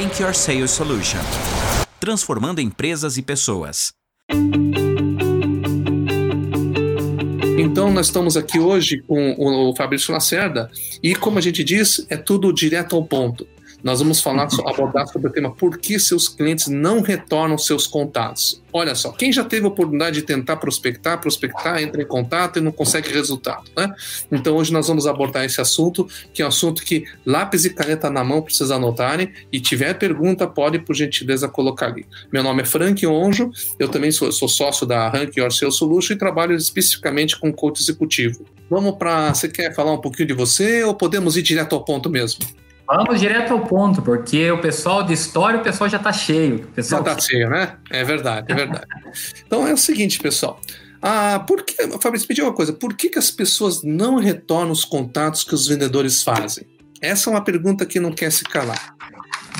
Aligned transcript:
Rank 0.00 0.18
Your 0.18 0.34
Sales 0.34 0.70
Solution 0.70 1.18
transformando 2.00 2.62
empresas 2.62 3.18
e 3.18 3.22
pessoas. 3.22 3.92
Então, 7.58 7.92
nós 7.92 8.06
estamos 8.06 8.34
aqui 8.34 8.58
hoje 8.58 9.02
com 9.02 9.34
o 9.38 9.76
Fabrício 9.76 10.14
Lacerda 10.14 10.70
e, 11.02 11.14
como 11.14 11.36
a 11.36 11.42
gente 11.42 11.62
diz, 11.62 12.06
é 12.08 12.16
tudo 12.16 12.50
direto 12.50 12.96
ao 12.96 13.04
ponto. 13.04 13.46
Nós 13.82 14.00
vamos 14.00 14.20
falar, 14.20 14.48
abordar 14.66 15.06
sobre 15.08 15.28
o 15.28 15.32
tema 15.32 15.50
por 15.50 15.78
que 15.78 15.98
seus 15.98 16.28
clientes 16.28 16.68
não 16.68 17.00
retornam 17.00 17.56
seus 17.56 17.86
contatos. 17.86 18.62
Olha 18.72 18.94
só, 18.94 19.10
quem 19.10 19.32
já 19.32 19.44
teve 19.44 19.64
a 19.64 19.68
oportunidade 19.68 20.20
de 20.20 20.22
tentar 20.22 20.56
prospectar, 20.56 21.20
prospectar, 21.20 21.82
entra 21.82 22.02
em 22.02 22.06
contato 22.06 22.58
e 22.58 22.62
não 22.62 22.70
consegue 22.70 23.12
resultado, 23.12 23.64
né? 23.76 23.92
Então 24.30 24.56
hoje 24.56 24.72
nós 24.72 24.86
vamos 24.86 25.06
abordar 25.06 25.44
esse 25.44 25.60
assunto, 25.60 26.06
que 26.32 26.42
é 26.42 26.44
um 26.44 26.48
assunto 26.48 26.84
que 26.84 27.04
lápis 27.26 27.64
e 27.64 27.70
caneta 27.70 28.08
na 28.08 28.22
mão 28.22 28.42
precisa 28.42 28.76
anotarem 28.76 29.32
e 29.50 29.60
tiver 29.60 29.94
pergunta 29.94 30.46
pode 30.46 30.78
por 30.78 30.94
gentileza 30.94 31.48
colocar 31.48 31.86
ali. 31.86 32.06
Meu 32.32 32.42
nome 32.42 32.62
é 32.62 32.64
Frank 32.64 33.04
Onjo, 33.06 33.50
eu 33.78 33.88
também 33.88 34.12
sou, 34.12 34.30
sou 34.30 34.48
sócio 34.48 34.86
da 34.86 35.08
Rank 35.08 35.36
Your 35.36 35.52
Sales 35.52 35.74
Solution 35.74 36.14
e 36.14 36.18
trabalho 36.18 36.54
especificamente 36.54 37.38
com 37.38 37.52
coach 37.52 37.80
executivo. 37.80 38.44
Vamos 38.68 38.94
para, 38.96 39.34
você 39.34 39.48
quer 39.48 39.74
falar 39.74 39.92
um 39.92 40.00
pouquinho 40.00 40.28
de 40.28 40.34
você 40.34 40.84
ou 40.84 40.94
podemos 40.94 41.36
ir 41.36 41.42
direto 41.42 41.74
ao 41.74 41.84
ponto 41.84 42.08
mesmo? 42.08 42.44
Vamos 42.92 43.20
direto 43.20 43.52
ao 43.52 43.60
ponto, 43.60 44.02
porque 44.02 44.50
o 44.50 44.60
pessoal 44.60 45.04
de 45.04 45.12
história, 45.12 45.60
o 45.60 45.62
pessoal 45.62 45.88
já 45.88 45.96
está 45.96 46.12
cheio. 46.12 46.56
O 46.56 46.72
pessoal... 46.72 47.04
Já 47.04 47.12
está 47.12 47.22
cheio, 47.22 47.48
né? 47.48 47.76
É 47.88 48.02
verdade, 48.02 48.50
é 48.50 48.54
verdade. 48.54 48.86
então 49.46 49.64
é 49.64 49.72
o 49.72 49.76
seguinte, 49.76 50.18
pessoal. 50.18 50.60
Ah, 51.00 51.44
por 51.46 51.62
que, 51.62 51.74
Fabrício, 52.00 52.26
me 52.28 52.34
diga 52.34 52.48
uma 52.48 52.52
coisa, 52.52 52.72
por 52.72 52.94
que, 52.94 53.08
que 53.08 53.18
as 53.18 53.30
pessoas 53.30 53.84
não 53.84 54.16
retornam 54.16 54.72
os 54.72 54.84
contatos 54.84 55.44
que 55.44 55.54
os 55.54 55.68
vendedores 55.68 56.22
fazem? 56.24 56.66
Essa 57.00 57.30
é 57.30 57.32
uma 57.32 57.44
pergunta 57.44 57.86
que 57.86 58.00
não 58.00 58.10
quer 58.10 58.32
se 58.32 58.42
calar. 58.42 58.94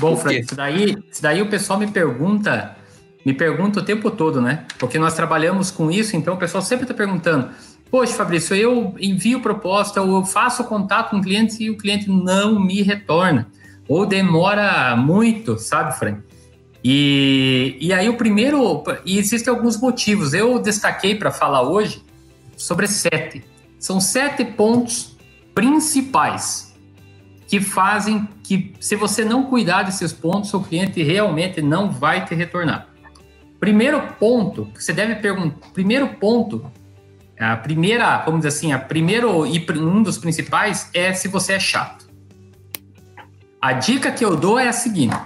Bom, 0.01 0.17
Frank, 0.17 0.41
isso 0.41 0.57
daí, 0.57 0.97
isso 1.11 1.23
daí 1.23 1.41
o 1.41 1.49
pessoal 1.49 1.79
me 1.79 1.87
pergunta, 1.87 2.77
me 3.25 3.33
pergunta 3.33 3.79
o 3.79 3.85
tempo 3.85 4.11
todo, 4.11 4.43
né? 4.43 4.67
Porque 4.77 4.99
nós 4.99 5.15
trabalhamos 5.15 5.71
com 5.71 5.89
isso, 5.89 6.17
então 6.17 6.35
o 6.35 6.37
pessoal 6.37 6.63
sempre 6.63 6.85
está 6.85 6.95
perguntando 6.95 7.51
Poxa, 7.91 8.15
Fabrício, 8.15 8.55
eu 8.55 8.95
envio 9.01 9.41
proposta 9.41 10.01
ou 10.01 10.21
eu 10.21 10.25
faço 10.25 10.63
contato 10.65 11.11
com 11.11 11.19
o 11.19 11.23
cliente 11.23 11.63
e 11.63 11.71
o 11.71 11.77
cliente 11.77 12.09
não 12.09 12.61
me 12.61 12.83
retorna. 12.83 13.49
Ou 13.89 14.07
demora 14.07 14.95
muito, 14.97 15.59
sabe, 15.59 15.99
Frank? 15.99 16.23
E, 16.85 17.77
e 17.81 17.93
aí 17.93 18.09
o 18.09 18.17
primeiro. 18.17 18.85
E 19.05 19.19
existem 19.19 19.53
alguns 19.53 19.77
motivos. 19.77 20.33
Eu 20.33 20.61
destaquei 20.61 21.17
para 21.17 21.33
falar 21.33 21.63
hoje 21.63 22.03
sobre 22.57 22.87
sete. 22.87 23.43
São 23.79 24.01
sete 24.01 24.45
pontos 24.45 25.17
principais 25.53 26.73
que 27.49 27.61
fazem 27.61 28.29
que, 28.45 28.73
se 28.79 28.95
você 28.95 29.25
não 29.25 29.45
cuidar 29.45 29.83
desses 29.83 30.13
pontos, 30.13 30.55
o 30.55 30.61
cliente 30.61 31.03
realmente 31.03 31.61
não 31.61 31.91
vai 31.91 32.25
te 32.25 32.37
retornar. 32.37 32.87
Primeiro 33.59 34.01
ponto 34.21 34.67
que 34.67 34.83
você 34.83 34.93
deve 34.93 35.17
perguntar. 35.17 35.69
Primeiro 35.73 36.07
ponto 36.15 36.71
a 37.47 37.57
primeira, 37.57 38.19
vamos 38.19 38.41
dizer 38.41 38.49
assim, 38.49 38.73
a 38.73 38.79
primeiro 38.79 39.47
e 39.47 39.65
um 39.79 40.03
dos 40.03 40.19
principais 40.19 40.91
é 40.93 41.15
se 41.15 41.27
você 41.27 41.55
é 41.55 41.61
chato. 41.61 42.07
A 43.61 43.73
dica 43.73 44.13
que 44.13 44.23
eu 44.23 44.37
dou 44.37 44.59
é 44.59 44.69
a 44.69 44.73
seguinte: 44.73 45.17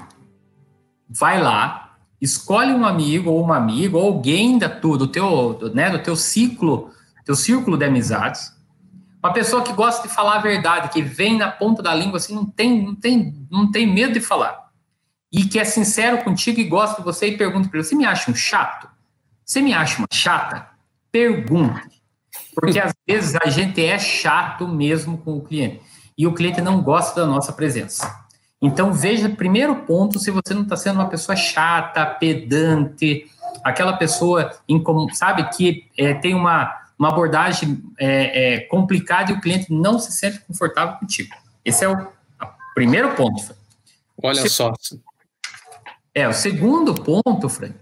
vai 1.09 1.43
lá, 1.43 1.97
escolhe 2.21 2.73
um 2.73 2.85
amigo 2.85 3.31
ou 3.31 3.43
uma 3.43 3.57
amiga 3.57 3.97
ou 3.97 4.07
alguém 4.07 4.59
da 4.59 4.69
tu, 4.69 4.97
do 4.97 5.09
teu, 5.09 5.73
né, 5.75 5.91
do 5.91 5.99
teu 5.99 6.15
ciclo, 6.15 6.91
teu 7.25 7.35
círculo 7.35 7.77
de 7.77 7.85
amizades, 7.85 8.53
uma 9.23 9.33
pessoa 9.33 9.63
que 9.63 9.73
gosta 9.73 10.07
de 10.07 10.15
falar 10.15 10.37
a 10.37 10.41
verdade, 10.41 10.91
que 10.91 11.03
vem 11.03 11.37
na 11.37 11.51
ponta 11.51 11.83
da 11.83 11.95
língua 11.95 12.19
assim, 12.19 12.35
não 12.35 12.45
tem, 12.45 12.81
não 12.81 12.95
tem, 12.95 13.47
não 13.51 13.71
tem 13.73 13.93
medo 13.93 14.13
de 14.13 14.21
falar. 14.21 14.69
E 15.33 15.45
que 15.47 15.59
é 15.59 15.65
sincero 15.65 16.23
contigo 16.23 16.61
e 16.61 16.65
gosta 16.65 16.99
de 16.99 17.05
você 17.05 17.27
e 17.27 17.37
pergunta 17.37 17.69
para 17.69 17.79
ele: 17.79 17.89
"Você 17.89 17.97
me 17.97 18.05
acha 18.05 18.31
um 18.31 18.35
chato? 18.37 18.89
Você 19.45 19.61
me 19.61 19.75
acha 19.75 19.99
uma 19.99 20.07
chata?" 20.13 20.69
Pergunte. 21.11 22.04
Porque 22.55 22.79
às 22.79 22.93
vezes 23.07 23.37
a 23.43 23.49
gente 23.49 23.85
é 23.85 23.99
chato 23.99 24.67
mesmo 24.69 25.19
com 25.19 25.37
o 25.37 25.43
cliente. 25.43 25.81
E 26.17 26.27
o 26.27 26.35
cliente 26.35 26.61
não 26.61 26.81
gosta 26.81 27.21
da 27.21 27.27
nossa 27.27 27.53
presença. 27.53 28.25
Então 28.63 28.93
veja, 28.93 29.29
primeiro 29.29 29.77
ponto, 29.83 30.19
se 30.19 30.31
você 30.31 30.55
não 30.55 30.63
está 30.63 30.77
sendo 30.77 30.97
uma 30.97 31.09
pessoa 31.09 31.37
chata, 31.37 32.07
pedante, 32.07 33.27
aquela 33.63 33.95
pessoa, 33.95 34.53
incomum, 34.69 35.13
sabe, 35.13 35.49
que 35.51 35.87
é, 35.99 36.15
tem 36.15 36.35
uma, 36.35 36.73
uma 36.99 37.09
abordagem 37.09 37.83
é, 37.99 38.55
é, 38.55 38.61
complicada 38.61 39.33
e 39.33 39.35
o 39.35 39.41
cliente 39.41 39.73
não 39.73 39.99
se 39.99 40.13
sente 40.13 40.41
confortável 40.41 40.97
contigo. 40.97 41.35
Esse 41.65 41.85
é 41.85 41.89
o 41.89 42.09
primeiro 42.75 43.15
ponto. 43.15 43.55
Olha 44.23 44.49
só. 44.49 44.73
É, 46.15 46.29
o 46.29 46.33
segundo 46.33 46.95
ponto, 46.95 47.49
Frank, 47.49 47.75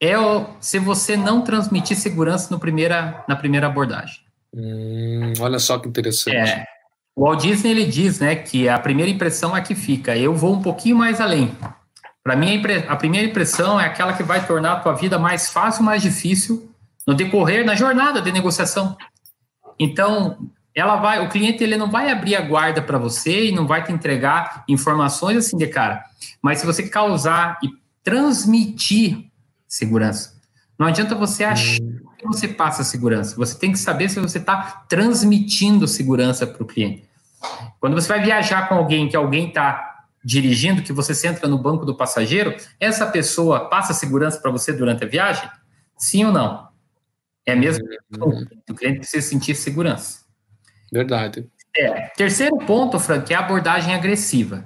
é 0.00 0.18
o, 0.18 0.46
se 0.60 0.78
você 0.78 1.16
não 1.16 1.42
transmitir 1.42 1.96
segurança 1.96 2.48
no 2.50 2.58
primeira, 2.58 3.24
na 3.28 3.36
primeira 3.36 3.66
abordagem. 3.66 4.20
Hum, 4.54 5.32
olha 5.40 5.58
só 5.58 5.78
que 5.78 5.88
interessante. 5.88 6.36
É, 6.36 6.64
o 7.14 7.24
Walt 7.24 7.40
Disney 7.40 7.70
ele 7.70 7.86
diz 7.86 8.20
né, 8.20 8.34
que 8.36 8.68
a 8.68 8.78
primeira 8.78 9.10
impressão 9.10 9.56
é 9.56 9.60
que 9.60 9.74
fica. 9.74 10.16
Eu 10.16 10.34
vou 10.34 10.54
um 10.54 10.62
pouquinho 10.62 10.96
mais 10.96 11.20
além. 11.20 11.56
Para 12.22 12.36
mim, 12.36 12.60
a 12.88 12.96
primeira 12.96 13.26
impressão 13.26 13.80
é 13.80 13.86
aquela 13.86 14.12
que 14.12 14.22
vai 14.22 14.44
tornar 14.44 14.72
a 14.72 14.80
tua 14.80 14.92
vida 14.94 15.18
mais 15.18 15.48
fácil, 15.48 15.84
mais 15.84 16.02
difícil 16.02 16.68
no 17.06 17.14
decorrer, 17.14 17.64
na 17.64 17.74
jornada 17.74 18.20
de 18.20 18.32
negociação. 18.32 18.96
Então, 19.78 20.36
ela 20.74 20.96
vai, 20.96 21.24
o 21.24 21.28
cliente 21.28 21.62
ele 21.62 21.76
não 21.76 21.90
vai 21.90 22.10
abrir 22.10 22.34
a 22.34 22.40
guarda 22.40 22.82
para 22.82 22.98
você 22.98 23.46
e 23.46 23.52
não 23.52 23.66
vai 23.66 23.82
te 23.82 23.92
entregar 23.92 24.64
informações 24.68 25.36
assim 25.38 25.56
de 25.56 25.68
cara. 25.68 26.04
Mas 26.42 26.58
se 26.58 26.66
você 26.66 26.88
causar 26.88 27.58
e 27.62 27.68
transmitir 28.02 29.25
segurança. 29.68 30.36
Não 30.78 30.86
adianta 30.86 31.14
você 31.14 31.44
achar 31.44 31.82
hum. 31.82 32.00
que 32.18 32.26
você 32.26 32.48
passa 32.48 32.84
segurança. 32.84 33.34
Você 33.36 33.58
tem 33.58 33.72
que 33.72 33.78
saber 33.78 34.08
se 34.08 34.20
você 34.20 34.38
está 34.38 34.84
transmitindo 34.88 35.88
segurança 35.88 36.46
para 36.46 36.62
o 36.62 36.66
cliente. 36.66 37.08
Quando 37.80 37.94
você 37.94 38.08
vai 38.08 38.22
viajar 38.22 38.68
com 38.68 38.74
alguém 38.74 39.08
que 39.08 39.16
alguém 39.16 39.48
está 39.48 40.04
dirigindo, 40.24 40.82
que 40.82 40.92
você 40.92 41.14
senta 41.14 41.46
no 41.46 41.56
banco 41.56 41.86
do 41.86 41.96
passageiro, 41.96 42.54
essa 42.80 43.06
pessoa 43.06 43.68
passa 43.68 43.94
segurança 43.94 44.40
para 44.40 44.50
você 44.50 44.72
durante 44.72 45.04
a 45.04 45.08
viagem? 45.08 45.48
Sim 45.96 46.24
ou 46.24 46.32
não? 46.32 46.68
É 47.46 47.54
mesmo? 47.54 47.84
Hum. 48.12 48.44
O 48.68 48.74
cliente 48.74 48.98
precisa 48.98 49.26
sentir 49.26 49.54
segurança. 49.54 50.26
Verdade. 50.92 51.48
É. 51.76 52.08
Terceiro 52.16 52.56
ponto, 52.58 52.98
Frank, 52.98 53.32
é 53.32 53.36
a 53.36 53.40
abordagem 53.40 53.94
agressiva. 53.94 54.64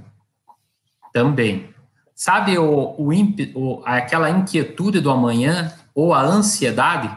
Também. 1.12 1.69
Sabe 2.20 2.58
o, 2.58 2.94
o, 2.98 3.10
o, 3.54 3.82
aquela 3.82 4.28
inquietude 4.28 5.00
do 5.00 5.10
amanhã 5.10 5.72
ou 5.94 6.12
a 6.12 6.20
ansiedade? 6.20 7.08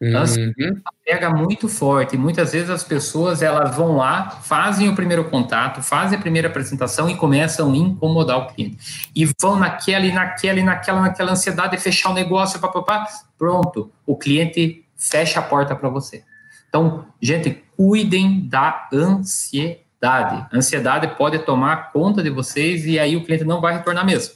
A 0.00 0.18
ansiedade 0.20 0.54
uhum. 0.56 0.80
pega 1.04 1.30
muito 1.30 1.68
forte. 1.68 2.16
Muitas 2.16 2.52
vezes 2.52 2.70
as 2.70 2.84
pessoas 2.84 3.42
elas 3.42 3.74
vão 3.74 3.96
lá, 3.96 4.30
fazem 4.30 4.88
o 4.88 4.94
primeiro 4.94 5.24
contato, 5.24 5.82
fazem 5.82 6.16
a 6.16 6.20
primeira 6.20 6.46
apresentação 6.46 7.10
e 7.10 7.16
começam 7.16 7.72
a 7.72 7.76
incomodar 7.76 8.38
o 8.38 8.46
cliente. 8.54 9.10
E 9.16 9.28
vão 9.40 9.58
naquela 9.58 10.06
e 10.06 10.12
naquela 10.12 10.60
e 10.60 10.62
naquela, 10.62 11.00
naquela 11.00 11.32
ansiedade 11.32 11.76
de 11.76 11.82
fechar 11.82 12.10
o 12.10 12.14
negócio, 12.14 12.60
papapá. 12.60 13.08
Pronto, 13.36 13.90
o 14.06 14.16
cliente 14.16 14.86
fecha 14.96 15.40
a 15.40 15.42
porta 15.42 15.74
para 15.74 15.88
você. 15.88 16.22
Então, 16.68 17.04
gente, 17.20 17.64
cuidem 17.76 18.46
da 18.48 18.88
ansiedade 18.92 19.83
ansiedade. 20.04 20.46
A 20.52 20.56
ansiedade 20.56 21.16
pode 21.16 21.38
tomar 21.40 21.92
conta 21.92 22.22
de 22.22 22.30
vocês 22.30 22.84
e 22.84 22.98
aí 22.98 23.16
o 23.16 23.24
cliente 23.24 23.44
não 23.44 23.60
vai 23.60 23.74
retornar 23.74 24.04
mesmo. 24.04 24.34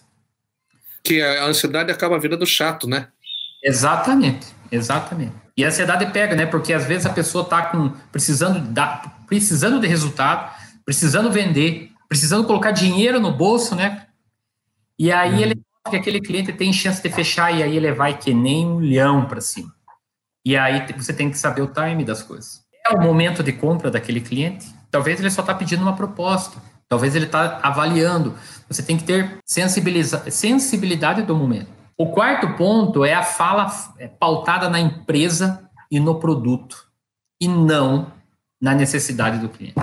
Que 1.03 1.23
a 1.23 1.45
ansiedade 1.45 1.93
acaba 1.93 2.17
a 2.17 2.19
vida 2.19 2.37
do 2.37 2.47
chato, 2.47 2.89
né? 2.89 3.09
Exatamente, 3.63 4.47
exatamente. 4.71 5.35
E 5.57 5.65
a 5.65 5.69
ansiedade 5.69 6.07
pega, 6.07 6.35
né? 6.35 6.47
Porque 6.47 6.73
às 6.73 6.87
vezes 6.87 7.07
a 7.07 7.11
pessoa 7.11 7.45
está 7.45 7.63
com 7.63 7.91
precisando 8.13 8.63
precisando 9.27 9.81
de 9.81 9.87
resultado, 9.87 10.51
precisando 10.85 11.31
vender, 11.31 11.91
precisando 12.09 12.47
colocar 12.47 12.71
dinheiro 12.71 13.21
no 13.21 13.33
bolso, 13.33 13.75
né? 13.75 14.07
E 14.99 15.13
aí 15.13 15.35
hum. 15.35 15.41
ele 15.41 15.61
que 15.91 15.97
aquele 15.97 16.21
cliente 16.21 16.53
tem 16.53 16.71
chance 16.71 17.03
de 17.03 17.09
fechar 17.09 17.51
e 17.51 17.63
aí 17.63 17.75
ele 17.75 17.91
vai 17.93 18.19
que 18.19 18.35
nem 18.35 18.67
um 18.67 18.79
leão 18.79 19.25
para 19.25 19.41
cima. 19.41 19.73
E 20.45 20.55
aí 20.55 20.85
você 20.93 21.15
tem 21.15 21.31
que 21.31 21.39
saber 21.39 21.63
o 21.63 21.67
time 21.67 22.05
das 22.05 22.23
coisas. 22.23 22.63
É 22.87 22.95
o 22.95 23.01
momento 23.01 23.43
de 23.43 23.53
compra 23.53 23.91
daquele 23.91 24.21
cliente, 24.21 24.67
Talvez 24.91 25.21
ele 25.21 25.31
só 25.31 25.43
está 25.43 25.55
pedindo 25.55 25.83
uma 25.83 25.97
proposta. 25.97 26.59
Talvez 26.89 27.15
ele 27.15 27.27
está 27.27 27.61
avaliando. 27.63 28.35
Você 28.69 28.83
tem 28.83 28.97
que 28.97 29.05
ter 29.05 29.39
sensibilidade 29.45 31.23
do 31.23 31.37
momento. 31.37 31.69
O 31.97 32.13
quarto 32.13 32.55
ponto 32.55 33.05
é 33.05 33.13
a 33.13 33.23
fala 33.23 33.67
é, 33.99 34.07
pautada 34.07 34.69
na 34.71 34.79
empresa 34.79 35.69
e 35.91 35.99
no 35.99 36.21
produto, 36.21 36.87
e 37.41 37.49
não 37.49 38.13
na 38.61 38.75
necessidade 38.75 39.39
do 39.39 39.49
cliente. 39.49 39.81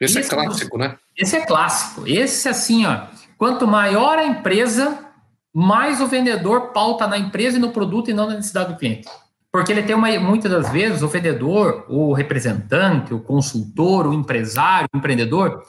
Esse, 0.00 0.18
é 0.18 0.20
esse 0.20 0.32
é 0.32 0.36
clássico, 0.36 0.78
né? 0.78 0.96
Esse 1.16 1.36
é 1.36 1.46
clássico. 1.46 2.06
Esse, 2.06 2.48
assim, 2.48 2.86
ó, 2.86 3.06
quanto 3.36 3.66
maior 3.66 4.18
a 4.18 4.26
empresa, 4.26 5.06
mais 5.52 6.00
o 6.00 6.06
vendedor 6.06 6.72
pauta 6.72 7.06
na 7.06 7.18
empresa 7.18 7.56
e 7.56 7.60
no 7.60 7.70
produto 7.70 8.10
e 8.10 8.14
não 8.14 8.28
na 8.28 8.34
necessidade 8.34 8.72
do 8.72 8.78
cliente. 8.78 9.08
Porque 9.56 9.72
ele 9.72 9.82
tem 9.82 9.96
uma, 9.96 10.10
muitas 10.18 10.50
das 10.50 10.70
vezes, 10.70 11.02
o 11.02 11.08
vendedor, 11.08 11.84
o 11.88 12.12
representante, 12.12 13.14
o 13.14 13.20
consultor, 13.20 14.06
o 14.06 14.14
empresário, 14.14 14.88
o 14.92 14.98
empreendedor, 14.98 15.62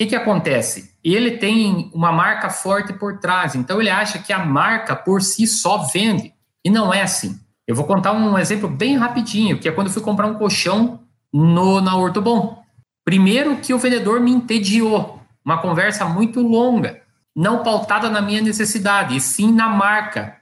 que, 0.00 0.06
que 0.06 0.16
acontece? 0.16 0.94
Ele 1.04 1.32
tem 1.32 1.90
uma 1.92 2.10
marca 2.10 2.48
forte 2.48 2.90
por 2.90 3.18
trás, 3.18 3.54
então 3.54 3.78
ele 3.78 3.90
acha 3.90 4.18
que 4.18 4.32
a 4.32 4.38
marca 4.38 4.96
por 4.96 5.20
si 5.20 5.46
só 5.46 5.76
vende. 5.92 6.32
E 6.64 6.70
não 6.70 6.92
é 6.92 7.02
assim. 7.02 7.38
Eu 7.66 7.76
vou 7.76 7.84
contar 7.84 8.12
um 8.12 8.38
exemplo 8.38 8.66
bem 8.66 8.96
rapidinho, 8.96 9.58
que 9.58 9.68
é 9.68 9.72
quando 9.72 9.88
eu 9.88 9.92
fui 9.92 10.02
comprar 10.02 10.26
um 10.26 10.36
colchão 10.36 11.00
no, 11.30 11.82
na 11.82 11.94
Ortobon. 11.96 12.62
Primeiro 13.04 13.58
que 13.58 13.74
o 13.74 13.78
vendedor 13.78 14.20
me 14.20 14.30
entediou, 14.30 15.20
uma 15.44 15.58
conversa 15.58 16.06
muito 16.06 16.40
longa, 16.40 17.02
não 17.36 17.62
pautada 17.62 18.08
na 18.08 18.22
minha 18.22 18.40
necessidade, 18.40 19.14
e 19.14 19.20
sim 19.20 19.52
na 19.52 19.68
marca. 19.68 20.39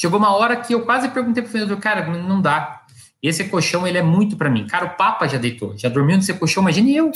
Chegou 0.00 0.18
uma 0.18 0.34
hora 0.34 0.56
que 0.56 0.72
eu 0.72 0.80
quase 0.86 1.10
perguntei 1.10 1.42
para 1.42 1.50
o 1.50 1.52
vendedor, 1.52 1.78
cara, 1.78 2.06
não 2.06 2.40
dá. 2.40 2.84
Esse 3.22 3.44
colchão, 3.44 3.86
ele 3.86 3.98
é 3.98 4.02
muito 4.02 4.34
para 4.34 4.48
mim. 4.48 4.66
Cara, 4.66 4.86
o 4.86 4.96
Papa 4.96 5.28
já 5.28 5.36
deitou, 5.36 5.76
já 5.76 5.90
dormiu 5.90 6.16
nesse 6.16 6.32
colchão, 6.32 6.62
imagine 6.62 6.96
eu. 6.96 7.10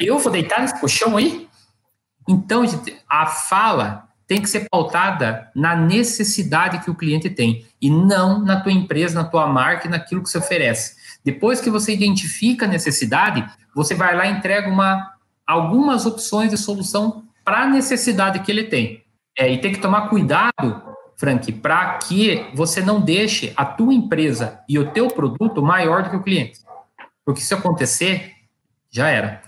eu 0.00 0.18
vou 0.18 0.32
deitar 0.32 0.62
nesse 0.62 0.80
colchão 0.80 1.16
aí? 1.16 1.46
Então, 2.28 2.64
a 3.08 3.26
fala 3.26 4.08
tem 4.26 4.42
que 4.42 4.50
ser 4.50 4.66
pautada 4.68 5.48
na 5.54 5.76
necessidade 5.76 6.80
que 6.80 6.90
o 6.90 6.94
cliente 6.96 7.30
tem 7.30 7.64
e 7.80 7.88
não 7.88 8.44
na 8.44 8.60
tua 8.60 8.72
empresa, 8.72 9.22
na 9.22 9.28
tua 9.28 9.46
marca 9.46 9.86
e 9.86 9.90
naquilo 9.90 10.24
que 10.24 10.30
você 10.30 10.38
oferece. 10.38 10.96
Depois 11.24 11.60
que 11.60 11.70
você 11.70 11.94
identifica 11.94 12.64
a 12.64 12.68
necessidade, 12.68 13.48
você 13.72 13.94
vai 13.94 14.16
lá 14.16 14.26
e 14.26 14.32
entrega 14.32 14.68
uma, 14.68 15.08
algumas 15.46 16.04
opções 16.04 16.50
de 16.50 16.56
solução 16.56 17.22
para 17.44 17.62
a 17.62 17.68
necessidade 17.68 18.40
que 18.40 18.50
ele 18.50 18.64
tem. 18.64 19.04
É, 19.38 19.52
e 19.52 19.58
tem 19.58 19.72
que 19.72 19.80
tomar 19.80 20.08
cuidado 20.08 20.93
Frank, 21.16 21.50
para 21.52 21.98
que 21.98 22.46
você 22.54 22.80
não 22.80 23.00
deixe 23.00 23.52
a 23.56 23.64
tua 23.64 23.94
empresa 23.94 24.60
e 24.68 24.78
o 24.78 24.90
teu 24.90 25.08
produto 25.08 25.62
maior 25.62 26.02
do 26.02 26.10
que 26.10 26.16
o 26.16 26.22
cliente. 26.22 26.60
Porque 27.24 27.40
se 27.40 27.54
acontecer, 27.54 28.32
já 28.90 29.08
era. 29.08 29.42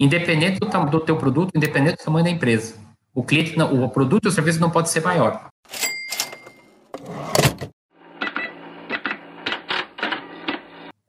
Independente 0.00 0.58
do, 0.58 0.66
do 0.86 1.00
teu 1.00 1.16
produto, 1.16 1.52
independente 1.54 1.96
do 1.98 2.04
tamanho 2.04 2.24
da 2.24 2.30
empresa. 2.30 2.74
O 3.14 3.22
cliente, 3.22 3.56
não, 3.56 3.84
o 3.84 3.88
produto 3.88 4.26
ou 4.26 4.30
o 4.30 4.34
serviço 4.34 4.58
não 4.58 4.70
pode 4.70 4.90
ser 4.90 5.02
maior. 5.02 5.48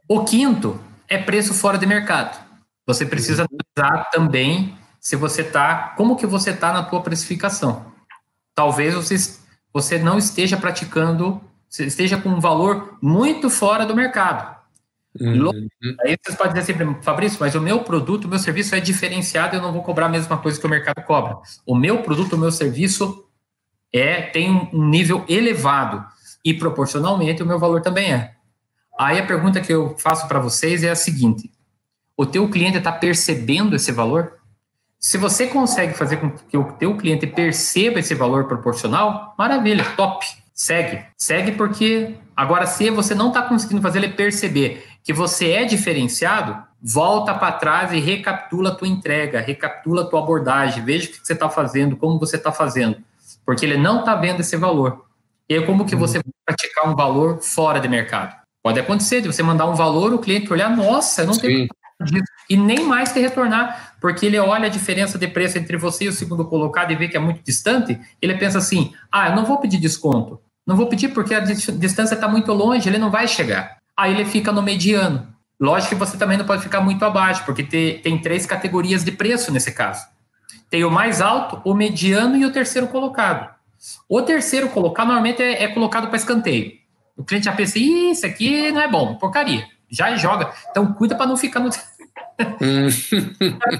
O 0.08 0.24
quinto 0.26 0.80
é 1.08 1.18
preço 1.18 1.54
fora 1.54 1.78
de 1.78 1.88
mercado. 1.88 2.38
Você 2.86 3.06
precisa 3.06 3.46
analisar 3.46 4.10
também 4.12 4.78
se 5.00 5.16
você 5.16 5.42
está, 5.42 5.94
como 5.98 6.16
que 6.16 6.28
você 6.28 6.52
está 6.52 6.72
na 6.72 6.84
tua 6.84 7.02
precificação. 7.02 7.92
Talvez 8.54 8.94
você 8.94 9.16
você 9.74 9.98
não 9.98 10.18
esteja 10.18 10.56
praticando, 10.56 11.42
você 11.68 11.86
esteja 11.86 12.18
com 12.18 12.30
um 12.30 12.40
valor 12.40 12.98
muito 13.02 13.50
fora 13.50 13.86
do 13.86 13.96
mercado. 13.96 14.54
Uhum. 15.20 15.68
Aí 16.02 16.18
vocês 16.24 16.38
podem 16.38 16.54
dizer 16.54 16.74
assim, 16.74 17.02
Fabrício, 17.02 17.38
mas 17.40 17.56
o 17.56 17.62
meu 17.62 17.84
produto, 17.84 18.26
o 18.26 18.28
meu 18.28 18.40
serviço 18.40 18.76
é 18.76 18.80
diferenciado, 18.80 19.56
eu 19.56 19.62
não 19.62 19.72
vou 19.72 19.84
cobrar 19.84 20.08
a 20.08 20.10
mesma 20.10 20.38
coisa 20.38 20.60
que 20.60 20.66
o 20.66 20.70
mercado 20.70 21.04
cobra. 21.04 21.38
O 21.66 21.76
meu 21.76 22.02
produto, 22.02 22.34
o 22.34 22.38
meu 22.38 22.52
serviço 22.52 23.26
é 23.92 24.22
tem 24.22 24.70
um 24.74 24.90
nível 24.90 25.24
elevado 25.28 26.04
e 26.44 26.54
proporcionalmente 26.54 27.44
o 27.44 27.46
meu 27.46 27.60
valor 27.60 27.82
também 27.82 28.14
é. 28.14 28.34
Aí 29.00 29.20
a 29.20 29.26
pergunta 29.26 29.62
que 29.62 29.74
eu 29.74 29.96
faço 29.98 30.28
para 30.28 30.40
vocês 30.40 30.84
é 30.84 30.90
a 30.90 30.96
seguinte: 30.96 31.52
o 32.18 32.26
teu 32.26 32.50
cliente 32.50 32.78
está 32.78 32.92
percebendo 32.92 33.76
esse 33.76 33.92
valor? 33.92 34.40
Se 35.04 35.18
você 35.18 35.48
consegue 35.48 35.94
fazer 35.94 36.16
com 36.16 36.30
que 36.32 36.58
o 36.58 36.64
teu 36.64 36.96
cliente 36.96 37.28
perceba 37.28 38.00
esse 38.00 38.16
valor 38.16 38.46
proporcional, 38.46 39.36
maravilha, 39.38 39.84
top. 39.98 40.26
Segue. 40.54 41.04
Segue 41.18 41.52
porque 41.52 42.16
agora 42.34 42.66
se 42.66 42.90
você 42.90 43.14
não 43.14 43.28
está 43.28 43.42
conseguindo 43.42 43.82
fazer 43.82 44.00
ele 44.00 44.14
perceber 44.14 44.88
que 45.04 45.12
você 45.12 45.52
é 45.52 45.66
diferenciado, 45.66 46.58
volta 46.82 47.34
para 47.34 47.52
trás 47.52 47.92
e 47.92 48.00
recapitula 48.00 48.70
a 48.70 48.76
tua 48.76 48.88
entrega, 48.88 49.42
recapitula 49.42 50.04
a 50.04 50.06
tua 50.06 50.22
abordagem, 50.22 50.86
veja 50.86 51.10
o 51.10 51.12
que 51.12 51.20
você 51.22 51.34
está 51.34 51.50
fazendo, 51.50 51.98
como 51.98 52.18
você 52.18 52.38
está 52.38 52.54
fazendo, 52.54 52.96
porque 53.46 53.66
ele 53.66 53.76
não 53.76 54.00
está 54.00 54.16
vendo 54.16 54.40
esse 54.40 54.56
valor. 54.56 55.04
E 55.50 55.56
aí, 55.56 55.66
como 55.66 55.86
que 55.86 55.98
você 55.98 56.20
vai 56.20 56.32
praticar 56.46 56.90
um 56.90 56.96
valor 56.96 57.42
fora 57.42 57.82
de 57.82 57.90
mercado? 57.90 58.38
Pode 58.64 58.80
acontecer 58.80 59.20
de 59.20 59.28
você 59.28 59.44
mandar 59.44 59.66
um 59.66 59.76
valor, 59.76 60.14
o 60.14 60.20
cliente 60.20 60.54
olhar, 60.54 60.74
nossa, 60.74 61.26
não 61.26 61.34
Sim. 61.34 61.42
tenho 61.42 61.68
disso, 62.04 62.26
e 62.50 62.58
nem 62.58 62.86
mais 62.86 63.12
te 63.12 63.20
retornar, 63.20 63.96
porque 64.00 64.26
ele 64.26 64.38
olha 64.38 64.68
a 64.68 64.70
diferença 64.70 65.18
de 65.18 65.28
preço 65.28 65.58
entre 65.58 65.78
você 65.78 66.06
e 66.06 66.08
o 66.10 66.14
segundo 66.14 66.46
colocado 66.46 66.92
e 66.92 66.96
vê 66.96 67.08
que 67.08 67.18
é 67.18 67.20
muito 67.20 67.44
distante, 67.44 68.00
ele 68.22 68.36
pensa 68.36 68.58
assim: 68.58 68.94
ah, 69.12 69.30
eu 69.30 69.36
não 69.36 69.46
vou 69.46 69.58
pedir 69.58 69.78
desconto, 69.78 70.40
não 70.66 70.76
vou 70.76 70.88
pedir 70.88 71.10
porque 71.10 71.34
a 71.34 71.40
distância 71.40 72.16
está 72.16 72.28
muito 72.28 72.52
longe, 72.54 72.88
ele 72.88 72.98
não 72.98 73.10
vai 73.10 73.28
chegar. 73.28 73.78
Aí 73.96 74.14
ele 74.14 74.26
fica 74.26 74.52
no 74.52 74.62
mediano. 74.62 75.28
Lógico 75.60 75.90
que 75.90 76.00
você 76.00 76.18
também 76.18 76.38
não 76.38 76.46
pode 76.46 76.64
ficar 76.64 76.82
muito 76.82 77.06
abaixo, 77.06 77.46
porque 77.46 77.64
tem, 77.64 78.00
tem 78.00 78.20
três 78.20 78.46
categorias 78.46 79.04
de 79.04 79.12
preço 79.12 79.52
nesse 79.52 79.72
caso. 79.72 80.06
Tem 80.70 80.84
o 80.84 80.92
mais 80.92 81.22
alto, 81.22 81.62
o 81.64 81.74
mediano 81.74 82.36
e 82.36 82.46
o 82.46 82.52
terceiro 82.52 82.88
colocado. 82.88 83.54
O 84.10 84.22
terceiro 84.22 84.70
colocado 84.70 85.08
normalmente 85.08 85.42
é, 85.42 85.64
é 85.64 85.68
colocado 85.68 86.08
para 86.08 86.18
escanteio. 86.18 86.74
O 87.16 87.24
cliente 87.24 87.46
já 87.46 87.54
pensa, 87.54 87.78
isso 87.78 88.26
aqui 88.26 88.72
não 88.72 88.82
é 88.82 88.88
bom, 88.88 89.16
porcaria 89.16 89.68
já 89.94 90.16
joga. 90.16 90.52
Então 90.72 90.92
cuida 90.92 91.16
para 91.16 91.28
não 91.28 91.38
ficar 91.38 91.60
no 91.60 91.70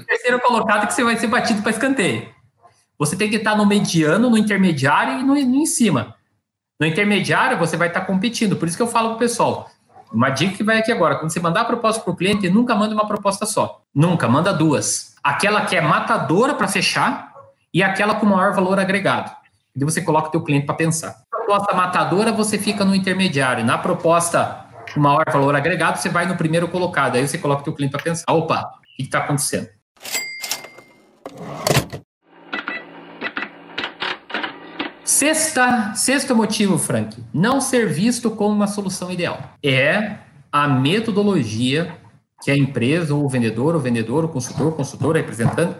terceiro 0.06 0.40
colocado 0.40 0.86
que 0.86 0.94
você 0.94 1.04
vai 1.04 1.16
ser 1.16 1.26
batido 1.26 1.62
para 1.62 1.70
escanteio. 1.70 2.28
Você 2.98 3.16
tem 3.16 3.28
que 3.28 3.36
estar 3.36 3.56
no 3.56 3.66
mediano, 3.66 4.30
no 4.30 4.38
intermediário 4.38 5.18
e 5.20 5.22
no, 5.22 5.34
no 5.34 5.56
em 5.56 5.66
cima. 5.66 6.14
No 6.78 6.86
intermediário 6.86 7.58
você 7.58 7.76
vai 7.76 7.88
estar 7.88 8.02
competindo. 8.02 8.56
Por 8.56 8.68
isso 8.68 8.76
que 8.76 8.82
eu 8.82 8.88
falo 8.88 9.08
para 9.10 9.16
o 9.16 9.18
pessoal. 9.18 9.70
Uma 10.12 10.30
dica 10.30 10.56
que 10.56 10.62
vai 10.62 10.78
aqui 10.78 10.92
agora: 10.92 11.16
quando 11.16 11.32
você 11.32 11.40
mandar 11.40 11.62
a 11.62 11.64
proposta 11.64 12.02
para 12.02 12.12
o 12.12 12.16
cliente, 12.16 12.48
nunca 12.48 12.74
manda 12.74 12.94
uma 12.94 13.06
proposta 13.06 13.46
só. 13.46 13.82
Nunca, 13.94 14.28
manda 14.28 14.52
duas. 14.52 15.14
Aquela 15.22 15.64
que 15.66 15.76
é 15.76 15.80
matadora 15.80 16.54
para 16.54 16.68
fechar 16.68 17.32
e 17.72 17.82
aquela 17.82 18.14
com 18.14 18.26
maior 18.26 18.52
valor 18.52 18.78
agregado. 18.78 19.34
E 19.74 19.84
você 19.84 20.00
coloca 20.00 20.28
o 20.28 20.30
teu 20.30 20.42
cliente 20.42 20.66
para 20.66 20.76
pensar. 20.76 21.24
Na 21.32 21.38
proposta 21.38 21.74
matadora, 21.74 22.30
você 22.30 22.58
fica 22.58 22.84
no 22.84 22.94
intermediário. 22.94 23.64
Na 23.64 23.76
proposta 23.76 24.63
o 24.96 25.00
maior 25.00 25.24
valor 25.30 25.54
agregado, 25.54 25.98
você 25.98 26.08
vai 26.08 26.26
no 26.26 26.36
primeiro 26.36 26.68
colocado. 26.68 27.16
Aí 27.16 27.26
você 27.26 27.38
coloca 27.38 27.62
o 27.62 27.64
teu 27.64 27.72
cliente 27.72 27.92
para 27.92 28.02
pensar, 28.02 28.24
opa, 28.28 28.60
o 28.60 28.96
que 28.96 29.02
está 29.02 29.18
acontecendo? 29.18 29.68
Sexta, 35.04 35.94
sexto 35.94 36.34
motivo, 36.34 36.78
Frank, 36.78 37.22
não 37.32 37.60
ser 37.60 37.88
visto 37.88 38.30
como 38.30 38.54
uma 38.54 38.66
solução 38.66 39.10
ideal. 39.10 39.38
É 39.62 40.18
a 40.50 40.66
metodologia 40.68 41.96
que 42.42 42.50
a 42.50 42.56
empresa, 42.56 43.14
ou 43.14 43.24
o 43.24 43.28
vendedor, 43.28 43.74
o 43.74 43.80
vendedor, 43.80 44.24
o 44.24 44.28
consultor, 44.28 44.68
o 44.68 44.72
consultor, 44.72 45.10
o 45.10 45.18
representante, 45.18 45.76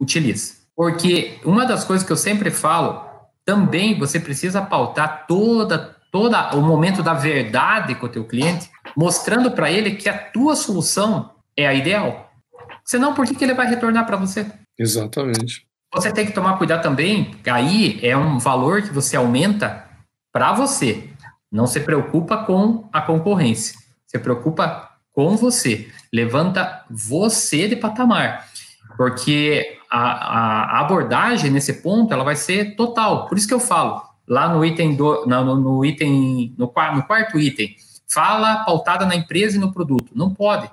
utiliza. 0.00 0.54
Porque 0.76 1.38
uma 1.44 1.64
das 1.64 1.84
coisas 1.84 2.06
que 2.06 2.12
eu 2.12 2.16
sempre 2.16 2.50
falo, 2.50 3.04
também 3.44 3.98
você 3.98 4.18
precisa 4.18 4.62
pautar 4.62 5.26
toda 5.26 5.93
todo 6.14 6.32
o 6.52 6.62
momento 6.62 7.02
da 7.02 7.12
verdade 7.12 7.96
com 7.96 8.06
o 8.06 8.08
teu 8.08 8.24
cliente, 8.24 8.70
mostrando 8.96 9.50
para 9.50 9.68
ele 9.68 9.96
que 9.96 10.08
a 10.08 10.16
tua 10.16 10.54
solução 10.54 11.32
é 11.56 11.66
a 11.66 11.74
ideal. 11.74 12.30
Senão, 12.84 13.14
por 13.14 13.26
que, 13.26 13.34
que 13.34 13.42
ele 13.42 13.52
vai 13.52 13.66
retornar 13.66 14.06
para 14.06 14.16
você? 14.16 14.46
Exatamente. 14.78 15.66
Você 15.92 16.12
tem 16.12 16.24
que 16.24 16.30
tomar 16.30 16.56
cuidado 16.56 16.84
também, 16.84 17.34
aí 17.50 17.98
é 18.00 18.16
um 18.16 18.38
valor 18.38 18.82
que 18.82 18.92
você 18.92 19.16
aumenta 19.16 19.88
para 20.32 20.52
você. 20.52 21.10
Não 21.50 21.66
se 21.66 21.80
preocupa 21.80 22.44
com 22.44 22.88
a 22.92 23.00
concorrência. 23.00 23.76
Se 24.06 24.16
preocupa 24.16 24.90
com 25.12 25.36
você. 25.36 25.90
Levanta 26.12 26.84
você 26.88 27.66
de 27.66 27.74
patamar. 27.74 28.46
Porque 28.96 29.80
a, 29.90 30.76
a 30.76 30.80
abordagem 30.80 31.50
nesse 31.50 31.82
ponto 31.82 32.14
ela 32.14 32.22
vai 32.22 32.36
ser 32.36 32.76
total. 32.76 33.26
Por 33.26 33.36
isso 33.36 33.48
que 33.48 33.54
eu 33.54 33.58
falo, 33.58 34.13
lá 34.26 34.48
no 34.48 34.64
item 34.64 34.94
do, 34.94 35.26
no, 35.26 35.56
no 35.56 35.84
item 35.84 36.54
no, 36.56 36.66
no, 36.66 37.02
quarto 37.02 37.38
item, 37.38 37.76
fala 38.06 38.64
pautada 38.64 39.06
na 39.06 39.14
empresa 39.14 39.56
e 39.56 39.60
no 39.60 39.72
produto. 39.72 40.12
Não 40.14 40.32
pode. 40.32 40.70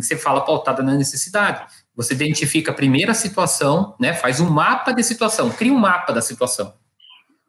Ser 0.00 0.16
fala 0.16 0.40
pautada 0.40 0.82
na 0.82 0.94
necessidade. 0.94 1.64
Você 1.94 2.14
identifica 2.14 2.72
a 2.72 2.74
primeira 2.74 3.14
situação, 3.14 3.94
né? 4.00 4.12
Faz 4.12 4.40
um 4.40 4.50
mapa 4.50 4.92
de 4.92 5.02
situação, 5.04 5.50
cria 5.50 5.72
um 5.72 5.78
mapa 5.78 6.12
da 6.12 6.20
situação. 6.20 6.74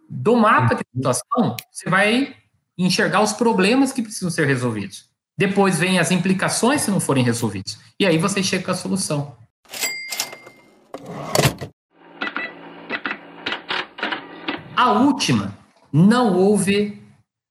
Do 0.07 0.35
mapa 0.35 0.75
de 0.75 0.83
situação, 0.95 1.55
você 1.71 1.89
vai 1.89 2.35
enxergar 2.77 3.21
os 3.21 3.33
problemas 3.33 3.91
que 3.91 4.03
precisam 4.03 4.29
ser 4.29 4.45
resolvidos. 4.45 5.09
Depois 5.37 5.79
vem 5.79 5.99
as 5.99 6.11
implicações 6.11 6.81
se 6.81 6.91
não 6.91 6.99
forem 6.99 7.23
resolvidos. 7.23 7.79
E 7.99 8.05
aí 8.05 8.17
você 8.17 8.43
chega 8.43 8.71
a 8.71 8.75
solução. 8.75 9.35
A 14.85 14.91
última, 14.91 15.51
não 15.91 16.35
houve. 16.35 17.01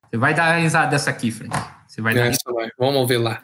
Você 0.08 0.16
vai 0.16 0.32
dar 0.32 0.56
risada 0.56 0.86
dessa 0.86 1.10
aqui, 1.10 1.32
Frank. 1.32 1.52
Você 1.88 2.00
vai 2.00 2.14
dar. 2.14 2.30
Vai. 2.46 2.68
Vamos 2.78 3.08
ver 3.08 3.18
lá. 3.18 3.42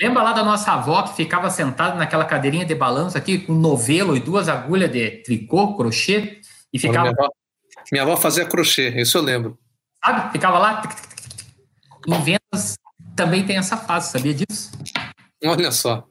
Lembra 0.00 0.22
lá 0.22 0.32
da 0.32 0.42
nossa 0.42 0.72
avó 0.72 1.02
que 1.02 1.14
ficava 1.14 1.50
sentada 1.50 1.96
naquela 1.96 2.24
cadeirinha 2.24 2.64
de 2.64 2.74
balanço 2.74 3.18
aqui, 3.18 3.40
com 3.40 3.52
novelo 3.52 4.16
e 4.16 4.20
duas 4.20 4.48
agulhas 4.48 4.90
de 4.90 5.22
tricô, 5.22 5.76
crochê, 5.76 6.40
e 6.72 6.78
ficava. 6.78 7.10
Minha 7.10 7.12
avó, 7.12 7.28
minha 7.92 8.02
avó 8.04 8.16
fazia 8.16 8.46
crochê, 8.46 8.88
isso 8.98 9.18
eu 9.18 9.22
lembro. 9.22 9.58
Sabe? 10.02 10.32
Ficava 10.32 10.58
lá. 10.58 10.82
Em 12.06 12.22
vendas 12.22 12.78
também 13.14 13.44
tem 13.44 13.58
essa 13.58 13.76
fase, 13.76 14.12
sabia 14.12 14.32
disso? 14.32 14.72
Olha 15.44 15.70
só. 15.70 16.06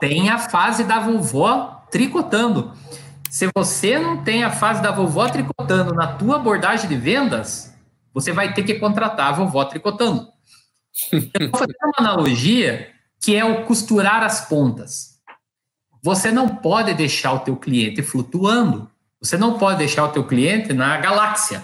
tem 0.00 0.30
a 0.30 0.38
fase 0.38 0.84
da 0.84 1.00
vovó 1.00 1.84
tricotando. 1.90 2.72
Se 3.36 3.50
você 3.54 3.98
não 3.98 4.24
tem 4.24 4.44
a 4.44 4.50
fase 4.50 4.80
da 4.80 4.90
vovó 4.90 5.28
tricotando 5.28 5.92
na 5.92 6.06
tua 6.06 6.36
abordagem 6.36 6.88
de 6.88 6.96
vendas, 6.96 7.70
você 8.14 8.32
vai 8.32 8.54
ter 8.54 8.62
que 8.62 8.76
contratar 8.76 9.28
a 9.28 9.32
vovó 9.32 9.62
tricotando. 9.66 10.26
Eu 11.12 11.50
vou 11.50 11.60
fazer 11.60 11.76
uma 11.84 11.92
analogia 11.98 12.94
que 13.20 13.36
é 13.36 13.44
o 13.44 13.66
costurar 13.66 14.22
as 14.22 14.48
pontas. 14.48 15.20
Você 16.02 16.32
não 16.32 16.48
pode 16.48 16.94
deixar 16.94 17.34
o 17.34 17.40
teu 17.40 17.56
cliente 17.58 18.02
flutuando. 18.02 18.90
Você 19.20 19.36
não 19.36 19.58
pode 19.58 19.80
deixar 19.80 20.04
o 20.04 20.12
teu 20.12 20.24
cliente 20.24 20.72
na 20.72 20.96
galáxia. 20.96 21.62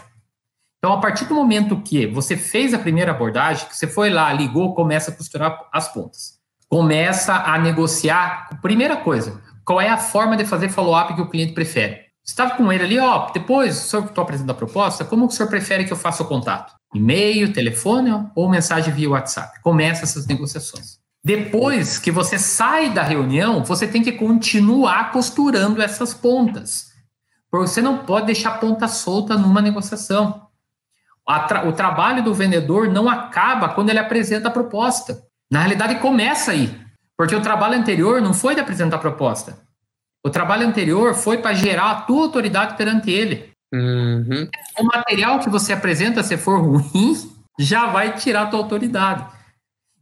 Então, 0.77 0.93
a 0.93 1.01
partir 1.01 1.25
do 1.25 1.35
momento 1.35 1.81
que 1.81 2.07
você 2.07 2.37
fez 2.37 2.75
a 2.75 2.79
primeira 2.79 3.13
abordagem, 3.13 3.67
que 3.67 3.75
você 3.75 3.87
foi 3.87 4.11
lá, 4.11 4.31
ligou, 4.31 4.75
começa 4.75 5.11
a 5.11 5.15
costurar 5.17 5.59
as 5.73 5.91
pontas. 5.91 6.39
Começa 6.69 7.35
a 7.35 7.57
negociar. 7.57 8.61
Primeira 8.61 8.99
coisa, 8.99 9.41
qual 9.65 9.81
é 9.81 9.89
a 9.89 9.99
forma 9.99 10.37
de 10.37 10.45
fazer 10.45 10.69
follow-up 10.69 11.15
que 11.15 11.21
o 11.21 11.29
cliente 11.29 11.53
prefere? 11.53 12.03
Estava 12.25 12.55
com 12.57 12.73
ele 12.73 12.85
ali, 12.85 12.99
ó, 12.99 13.31
depois 13.31 13.77
o 13.77 13.89
senhor 13.89 14.05
estou 14.05 14.23
apresentando 14.23 14.51
a 14.51 14.55
proposta, 14.55 15.05
como 15.05 15.27
o 15.27 15.31
senhor 15.31 15.49
prefere 15.49 15.85
que 15.85 15.93
eu 15.93 15.97
faça 15.97 16.23
o 16.23 16.27
contato? 16.27 16.75
E-mail, 16.95 17.53
telefone 17.53 18.11
ou 18.35 18.49
mensagem 18.49 18.93
via 18.95 19.11
WhatsApp? 19.11 19.61
Começa 19.61 20.05
essas 20.05 20.27
negociações. 20.27 20.99
Depois 21.25 21.99
que 21.99 22.11
você 22.11 22.39
sai 22.39 22.91
da 22.91 23.03
reunião, 23.03 23.63
você 23.63 23.87
tem 23.87 24.03
que 24.03 24.13
continuar 24.13 25.11
costurando 25.13 25.81
essas 25.81 26.13
pontas. 26.13 26.93
Porque 27.51 27.69
você 27.69 27.81
não 27.81 27.99
pode 27.99 28.27
deixar 28.27 28.59
ponta 28.59 28.89
solta 28.89 29.37
numa 29.37 29.63
negociação. 29.63 30.49
O 31.67 31.73
trabalho 31.73 32.25
do 32.25 32.35
vendedor 32.35 32.89
não 32.89 33.09
acaba 33.09 33.69
quando 33.69 33.91
ele 33.91 34.01
apresenta 34.01 34.49
a 34.49 34.51
proposta. 34.51 35.23
Na 35.51 35.61
realidade, 35.61 36.01
começa 36.01 36.51
aí. 36.51 36.82
Porque 37.23 37.37
o 37.37 37.41
trabalho 37.41 37.79
anterior 37.79 38.21
não 38.21 38.35
foi 38.35 38.53
de 38.57 38.61
apresentar 38.61 38.99
proposta. 38.99 39.57
O 40.27 40.29
trabalho 40.29 40.67
anterior 40.67 41.15
foi 41.15 41.39
para 41.39 41.55
gerar 41.55 41.93
a 41.93 42.01
tua 42.01 42.25
autoridade 42.25 42.77
perante 42.77 43.13
ele. 43.13 43.53
Uhum. 43.73 44.49
O 44.77 44.83
material 44.83 45.39
que 45.39 45.49
você 45.49 45.73
apresenta, 45.73 46.25
se 46.25 46.37
for 46.37 46.61
ruim, 46.61 47.15
já 47.61 47.87
vai 47.87 48.17
tirar 48.17 48.43
a 48.43 48.47
tua 48.47 48.59
autoridade. 48.59 49.25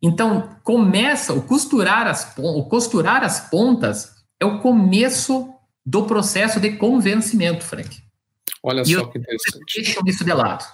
Então, 0.02 0.56
começa 0.64 1.34
o 1.34 1.42
costurar 1.42 2.06
as, 2.06 2.34
o 2.38 2.64
costurar 2.64 3.22
as 3.22 3.50
pontas 3.50 4.14
é 4.40 4.46
o 4.46 4.60
começo 4.60 5.52
do 5.84 6.06
processo 6.06 6.58
de 6.58 6.72
convencimento, 6.78 7.62
Frank. 7.62 8.02
Olha 8.62 8.80
e 8.80 8.94
só 8.94 9.04
que 9.04 9.18
interessante. 9.18 9.74
Deixam 9.76 10.02
isso 10.06 10.24
de 10.24 10.32
lado. 10.32 10.64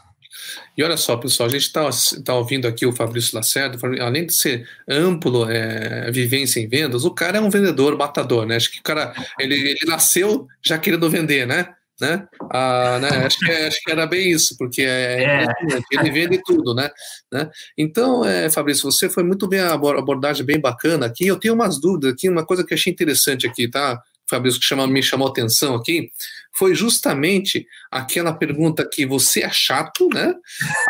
E 0.76 0.82
olha 0.82 0.96
só, 0.96 1.16
pessoal, 1.16 1.48
a 1.48 1.52
gente 1.52 1.62
está 1.62 1.88
tá 2.24 2.34
ouvindo 2.34 2.66
aqui 2.66 2.84
o 2.84 2.92
Fabrício 2.92 3.36
Lacerda, 3.36 3.78
além 4.00 4.26
de 4.26 4.34
ser 4.34 4.68
amplo, 4.88 5.48
é, 5.50 6.10
vivência 6.10 6.60
em 6.60 6.68
vendas, 6.68 7.04
o 7.04 7.10
cara 7.10 7.38
é 7.38 7.40
um 7.40 7.50
vendedor 7.50 7.96
matador, 7.96 8.46
né? 8.46 8.56
Acho 8.56 8.70
que 8.70 8.80
o 8.80 8.82
cara, 8.82 9.14
ele, 9.38 9.54
ele 9.54 9.86
nasceu 9.86 10.46
já 10.64 10.78
querendo 10.78 11.08
vender, 11.10 11.46
né? 11.46 11.74
Né? 11.98 12.28
Ah, 12.52 12.98
né? 13.00 13.08
Acho, 13.24 13.38
que, 13.38 13.50
acho 13.50 13.80
que 13.82 13.90
era 13.90 14.06
bem 14.06 14.30
isso, 14.30 14.54
porque 14.58 14.82
é, 14.82 15.44
é. 15.44 15.46
ele 15.92 16.10
vende 16.10 16.42
tudo, 16.44 16.74
né? 16.74 16.90
né? 17.32 17.48
Então, 17.76 18.22
é, 18.22 18.50
Fabrício, 18.50 18.90
você 18.90 19.08
foi 19.08 19.22
muito 19.22 19.48
bem 19.48 19.60
a 19.60 19.72
abordagem 19.72 20.44
bem 20.44 20.60
bacana 20.60 21.06
aqui. 21.06 21.26
Eu 21.26 21.38
tenho 21.38 21.54
umas 21.54 21.80
dúvidas 21.80 22.12
aqui, 22.12 22.28
uma 22.28 22.44
coisa 22.44 22.64
que 22.64 22.74
achei 22.74 22.92
interessante 22.92 23.46
aqui, 23.46 23.66
tá? 23.66 23.98
Fabrício, 24.28 24.60
que 24.60 24.66
chama, 24.66 24.86
me 24.86 25.02
chamou 25.02 25.28
a 25.28 25.30
atenção 25.30 25.74
aqui, 25.74 26.10
foi 26.56 26.74
justamente 26.74 27.66
aquela 27.90 28.32
pergunta 28.32 28.88
que 28.88 29.04
você 29.04 29.42
é 29.42 29.50
chato, 29.50 30.08
né? 30.08 30.34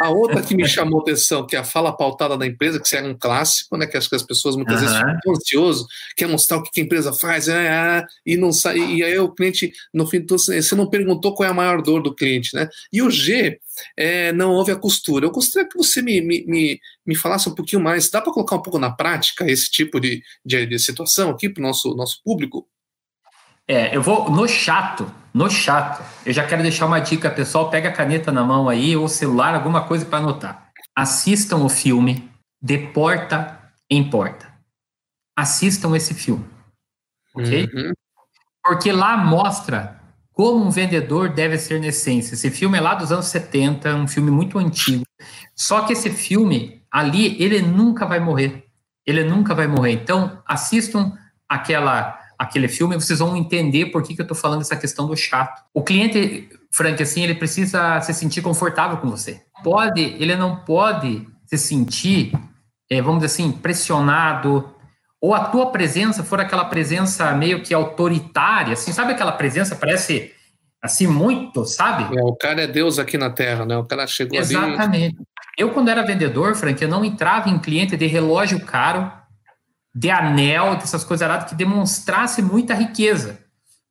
A 0.00 0.11
outra 0.11 0.40
que 0.40 0.55
me 0.55 0.66
chamou 0.69 1.00
a 1.00 1.02
atenção, 1.02 1.45
que 1.45 1.57
é 1.57 1.59
a 1.59 1.64
fala 1.64 1.95
pautada 1.95 2.38
da 2.38 2.47
empresa, 2.47 2.81
que 2.81 2.97
é 2.97 3.02
um 3.02 3.19
clássico, 3.19 3.76
né? 3.76 3.87
Que 3.87 3.97
acho 3.97 4.09
que 4.09 4.14
as 4.14 4.23
pessoas 4.23 4.55
muitas 4.55 4.76
uhum. 4.76 4.81
vezes 4.83 4.97
ficam 4.97 5.33
ansiosas, 5.33 5.87
quer 6.16 6.28
mostrar 6.28 6.59
o 6.59 6.62
que 6.62 6.81
a 6.81 6.85
empresa 6.85 7.12
faz, 7.12 7.49
é, 7.49 7.66
é, 7.66 8.05
e 8.25 8.37
não 8.37 8.52
sai, 8.52 8.78
e 8.78 9.02
aí 9.02 9.19
o 9.19 9.28
cliente, 9.28 9.73
no 9.93 10.07
fim, 10.07 10.25
você 10.28 10.75
não 10.76 10.88
perguntou 10.88 11.35
qual 11.35 11.49
é 11.49 11.50
a 11.50 11.55
maior 11.55 11.83
dor 11.83 12.00
do 12.00 12.14
cliente, 12.14 12.55
né? 12.55 12.69
E 12.93 13.02
o 13.02 13.11
G, 13.11 13.59
é, 13.97 14.33
não 14.33 14.52
houve 14.52 14.71
a 14.71 14.76
costura. 14.76 15.26
Eu 15.26 15.31
gostaria 15.31 15.69
que 15.69 15.76
você 15.76 16.00
me, 16.00 16.21
me, 16.21 16.45
me, 16.47 16.81
me 17.05 17.14
falasse 17.14 17.49
um 17.49 17.55
pouquinho 17.55 17.83
mais. 17.83 18.09
Dá 18.09 18.23
para 18.23 18.33
colocar 18.33 18.57
um 18.57 18.62
pouco 18.62 18.78
na 18.78 18.90
prática 18.90 19.50
esse 19.50 19.71
tipo 19.71 20.00
de, 20.00 20.23
de, 20.45 20.64
de 20.64 20.78
situação 20.78 21.31
aqui 21.31 21.49
para 21.49 21.61
o 21.61 21.66
nosso, 21.66 21.95
nosso 21.95 22.23
público? 22.25 22.66
É, 23.69 23.97
eu 23.97 24.03
vou 24.03 24.31
no 24.31 24.47
chato, 24.47 25.11
no 25.35 25.51
chato. 25.51 26.03
Eu 26.25 26.33
já 26.33 26.47
quero 26.47 26.63
deixar 26.63 26.87
uma 26.87 27.01
dica, 27.01 27.31
pessoal. 27.31 27.69
Pega 27.71 27.89
a 27.89 27.93
caneta 27.93 28.31
na 28.31 28.45
mão 28.45 28.69
aí 28.69 28.97
ou 28.97 29.09
celular, 29.09 29.55
alguma 29.55 29.85
coisa 29.85 30.07
para 30.07 30.19
anotar. 30.19 30.71
Assistam 30.95 31.59
o 31.59 31.69
filme 31.69 32.31
De 32.63 32.79
Porta 32.79 33.59
em 33.91 34.09
Porta. 34.09 34.47
Assistam 35.37 35.95
esse 35.97 36.15
filme, 36.15 36.45
ok? 37.35 37.69
Uhum. 37.75 37.93
Porque 38.65 38.91
lá 38.91 39.17
mostra 39.17 40.01
como 40.33 40.67
um 40.67 40.71
vendedor 40.71 41.31
deve 41.31 41.59
ser 41.59 41.81
na 41.81 41.87
essência. 41.87 42.35
Esse 42.35 42.51
filme 42.51 42.77
é 42.77 42.81
lá 42.81 42.95
dos 42.95 43.11
anos 43.11 43.27
70, 43.27 43.95
um 43.95 44.07
filme 44.07 44.31
muito 44.31 44.59
antigo. 44.59 45.03
Só 45.55 45.83
que 45.83 45.95
esse 45.95 46.11
filme 46.11 46.83
ali, 46.91 47.43
ele 47.43 47.63
nunca 47.63 48.05
vai 48.05 48.21
morrer. 48.21 48.67
Ele 49.07 49.25
nunca 49.25 49.55
vai 49.55 49.67
morrer. 49.67 49.93
Então, 49.93 50.43
assistam 50.47 51.17
aquela 51.49 52.21
aquele 52.38 52.69
filme, 52.69 52.95
vocês 52.95 53.19
vão 53.19 53.37
entender 53.37 53.87
por 53.87 54.02
que, 54.02 54.14
que 54.14 54.21
eu 54.21 54.25
estou 54.25 54.37
falando 54.37 54.61
essa 54.61 54.76
questão 54.76 55.07
do 55.07 55.16
chato. 55.16 55.62
O 55.73 55.83
cliente, 55.83 56.49
Frank, 56.71 57.02
assim, 57.02 57.23
ele 57.23 57.35
precisa 57.35 58.00
se 58.00 58.12
sentir 58.12 58.43
confortável 58.43 58.99
com 58.99 59.09
você. 59.09 59.43
Pode, 59.62 60.00
ele 60.00 60.37
não 60.37 60.57
pode 60.57 61.26
se 61.47 61.57
sentir, 61.57 62.33
é, 62.90 63.00
vamos 63.00 63.23
dizer 63.23 63.33
assim, 63.35 63.52
pressionado, 63.52 64.69
ou 65.21 65.35
a 65.35 65.45
tua 65.45 65.71
presença 65.71 66.23
for 66.23 66.40
aquela 66.40 66.64
presença 66.66 67.33
meio 67.33 67.62
que 67.62 67.73
autoritária, 67.73 68.75
assim, 68.75 68.93
sabe 68.93 69.12
aquela 69.12 69.33
presença, 69.33 69.75
parece 69.75 70.33
assim, 70.83 71.07
muito, 71.07 71.64
sabe? 71.64 72.16
É, 72.16 72.23
o 72.23 72.35
cara 72.35 72.62
é 72.62 72.66
Deus 72.66 72.99
aqui 72.99 73.19
na 73.19 73.31
Terra, 73.31 73.64
né? 73.64 73.76
O 73.76 73.85
cara 73.85 74.07
chegou 74.07 74.38
Exatamente. 74.38 74.81
ali... 74.81 74.97
Exatamente. 75.05 75.16
Eu, 75.59 75.71
quando 75.71 75.88
era 75.88 76.05
vendedor, 76.05 76.55
Frank, 76.55 76.81
eu 76.83 76.88
não 76.88 77.05
entrava 77.05 77.49
em 77.49 77.59
cliente 77.59 77.97
de 77.97 78.07
relógio 78.07 78.61
caro, 78.61 79.11
de 79.97 80.11
anel, 80.11 80.76
dessas 80.76 81.03
coisas 81.03 81.26
erradas, 81.26 81.49
que 81.49 81.57
demonstrasse 81.57 82.43
muita 82.43 82.75
riqueza. 82.75 83.38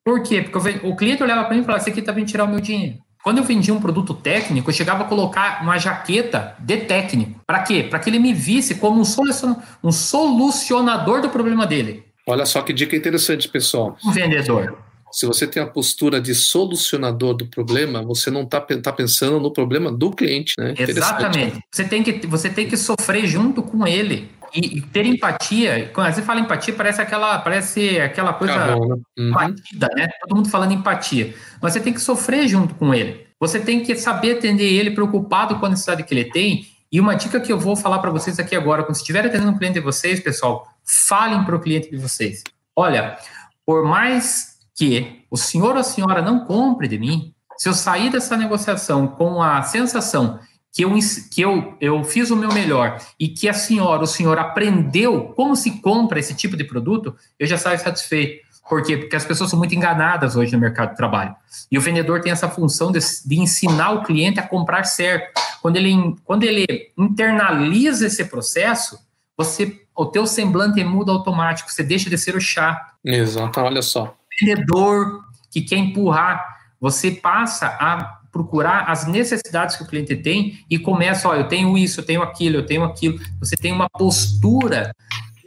Por 0.03 0.21
quê? 0.21 0.43
Porque 0.43 0.79
o 0.83 0.95
cliente 0.95 1.23
olhava 1.23 1.45
para 1.45 1.55
mim 1.55 1.61
e 1.61 1.65
falava: 1.65 1.83
Você 1.83 1.89
aqui 1.89 1.99
está 1.99 2.11
vindo 2.11 2.27
tirar 2.27 2.43
o 2.43 2.47
meu 2.47 2.59
dinheiro. 2.59 2.99
Quando 3.23 3.39
eu 3.39 3.43
vendia 3.43 3.73
um 3.73 3.81
produto 3.81 4.13
técnico, 4.13 4.69
eu 4.69 4.73
chegava 4.73 5.03
a 5.03 5.07
colocar 5.07 5.63
uma 5.63 5.79
jaqueta 5.79 6.55
de 6.59 6.77
técnico. 6.77 7.41
Para 7.47 7.63
quê? 7.63 7.81
Para 7.81 7.97
que 7.97 8.07
ele 8.07 8.19
me 8.19 8.31
visse 8.35 8.75
como 8.75 9.01
um 9.01 9.91
solucionador 9.91 11.21
do 11.21 11.29
problema 11.29 11.65
dele. 11.65 12.03
Olha 12.27 12.45
só 12.45 12.61
que 12.61 12.71
dica 12.71 12.95
interessante, 12.95 13.49
pessoal. 13.49 13.97
Um 14.05 14.11
vendedor. 14.11 14.77
Se 15.11 15.25
você 15.25 15.47
tem 15.47 15.63
a 15.63 15.65
postura 15.65 16.21
de 16.21 16.35
solucionador 16.35 17.33
do 17.33 17.47
problema, 17.47 18.03
você 18.03 18.29
não 18.29 18.43
está 18.43 18.59
tá 18.59 18.91
pensando 18.91 19.39
no 19.39 19.51
problema 19.51 19.91
do 19.91 20.11
cliente, 20.11 20.53
né? 20.59 20.75
Exatamente. 20.77 21.61
Você 21.71 21.85
tem, 21.85 22.03
que, 22.03 22.27
você 22.27 22.49
tem 22.49 22.67
que 22.67 22.75
sofrer 22.75 23.25
junto 23.25 23.63
com 23.63 23.87
ele. 23.87 24.29
E, 24.55 24.81
ter 24.81 25.05
empatia, 25.05 25.91
quando 25.93 26.13
você 26.13 26.21
fala 26.21 26.39
empatia, 26.39 26.73
parece 26.73 27.01
aquela, 27.01 27.39
parece 27.39 27.99
aquela 27.99 28.31
coisa 28.31 28.77
uhum. 28.77 29.31
batida, 29.31 29.89
né? 29.93 30.07
Todo 30.21 30.37
mundo 30.37 30.49
falando 30.49 30.71
empatia. 30.71 31.35
Mas 31.61 31.73
você 31.73 31.81
tem 31.81 31.91
que 31.91 31.99
sofrer 31.99 32.47
junto 32.47 32.73
com 32.75 32.93
ele. 32.93 33.27
Você 33.37 33.59
tem 33.59 33.83
que 33.83 33.95
saber 33.97 34.37
atender 34.37 34.71
ele, 34.71 34.91
preocupado 34.91 35.59
com 35.59 35.65
a 35.65 35.69
necessidade 35.69 36.03
que 36.03 36.13
ele 36.13 36.31
tem. 36.31 36.67
E 36.89 37.01
uma 37.01 37.15
dica 37.15 37.39
que 37.41 37.51
eu 37.51 37.59
vou 37.59 37.75
falar 37.75 37.99
para 37.99 38.11
vocês 38.11 38.39
aqui 38.39 38.55
agora, 38.55 38.83
quando 38.83 38.95
estiver 38.95 39.25
atendendo 39.25 39.51
um 39.51 39.57
cliente 39.57 39.73
de 39.73 39.81
vocês, 39.81 40.21
pessoal, 40.21 40.65
falem 40.85 41.43
para 41.43 41.55
o 41.55 41.59
cliente 41.59 41.91
de 41.91 41.97
vocês. 41.97 42.41
Olha, 42.73 43.17
por 43.65 43.83
mais 43.83 44.55
que 44.73 45.23
o 45.29 45.35
senhor 45.35 45.73
ou 45.73 45.79
a 45.79 45.83
senhora 45.83 46.21
não 46.21 46.45
compre 46.45 46.87
de 46.87 46.97
mim, 46.97 47.33
se 47.57 47.67
eu 47.67 47.73
sair 47.73 48.09
dessa 48.09 48.37
negociação 48.37 49.07
com 49.07 49.41
a 49.41 49.61
sensação 49.63 50.39
que 50.75 50.83
eu, 50.83 50.93
que 51.31 51.41
eu, 51.41 51.77
eu 51.79 52.03
fiz 52.03 52.29
o 52.29 52.35
meu 52.35 52.51
melhor 52.51 53.01
e 53.17 53.29
que 53.29 53.47
a 53.47 53.53
senhora, 53.53 54.03
o 54.03 54.07
senhor 54.07 54.37
aprendeu 54.37 55.29
como 55.33 55.55
se 55.55 55.79
compra 55.79 56.19
esse 56.19 56.35
tipo 56.35 56.57
de 56.57 56.65
produto, 56.65 57.15
eu 57.39 57.47
já 57.47 57.57
saio 57.57 57.79
satisfeito. 57.79 58.43
Por 58.67 58.83
quê? 58.83 58.97
Porque 58.97 59.15
as 59.15 59.23
pessoas 59.23 59.49
são 59.49 59.57
muito 59.57 59.73
enganadas 59.73 60.35
hoje 60.35 60.51
no 60.51 60.59
mercado 60.59 60.89
de 60.89 60.97
trabalho. 60.97 61.33
E 61.71 61.77
o 61.77 61.81
vendedor 61.81 62.19
tem 62.19 62.29
essa 62.29 62.49
função 62.49 62.91
de, 62.91 62.99
de 62.99 63.39
ensinar 63.39 63.91
o 63.91 64.03
cliente 64.03 64.37
a 64.37 64.45
comprar 64.45 64.83
certo. 64.83 65.39
Quando 65.61 65.77
ele, 65.77 66.13
quando 66.25 66.43
ele 66.43 66.65
internaliza 66.97 68.07
esse 68.07 68.25
processo, 68.25 68.99
você 69.37 69.81
o 69.95 70.05
teu 70.05 70.27
semblante 70.27 70.83
muda 70.83 71.13
automático, 71.13 71.71
você 71.71 71.83
deixa 71.83 72.09
de 72.09 72.17
ser 72.17 72.35
o 72.35 72.41
chato. 72.41 72.93
Exato, 73.01 73.61
olha 73.61 73.81
só. 73.81 74.13
vendedor 74.41 75.23
que 75.49 75.61
quer 75.61 75.77
empurrar, 75.77 76.43
você 76.81 77.11
passa 77.11 77.67
a 77.79 78.19
procurar 78.35 78.91
as 78.91 79.07
necessidades 79.07 79.77
que 79.77 79.83
o 79.83 79.87
cliente 79.87 80.13
tem 80.13 80.59
e 80.69 80.77
começa, 80.77 81.29
ó, 81.29 81.35
eu 81.35 81.47
tenho 81.47 81.77
isso, 81.77 82.01
eu 82.01 82.05
tenho 82.05 82.21
aquilo, 82.21 82.57
eu 82.57 82.65
tenho 82.65 82.83
aquilo. 82.83 83.17
Você 83.39 83.55
tem 83.55 83.71
uma 83.71 83.89
postura, 83.89 84.91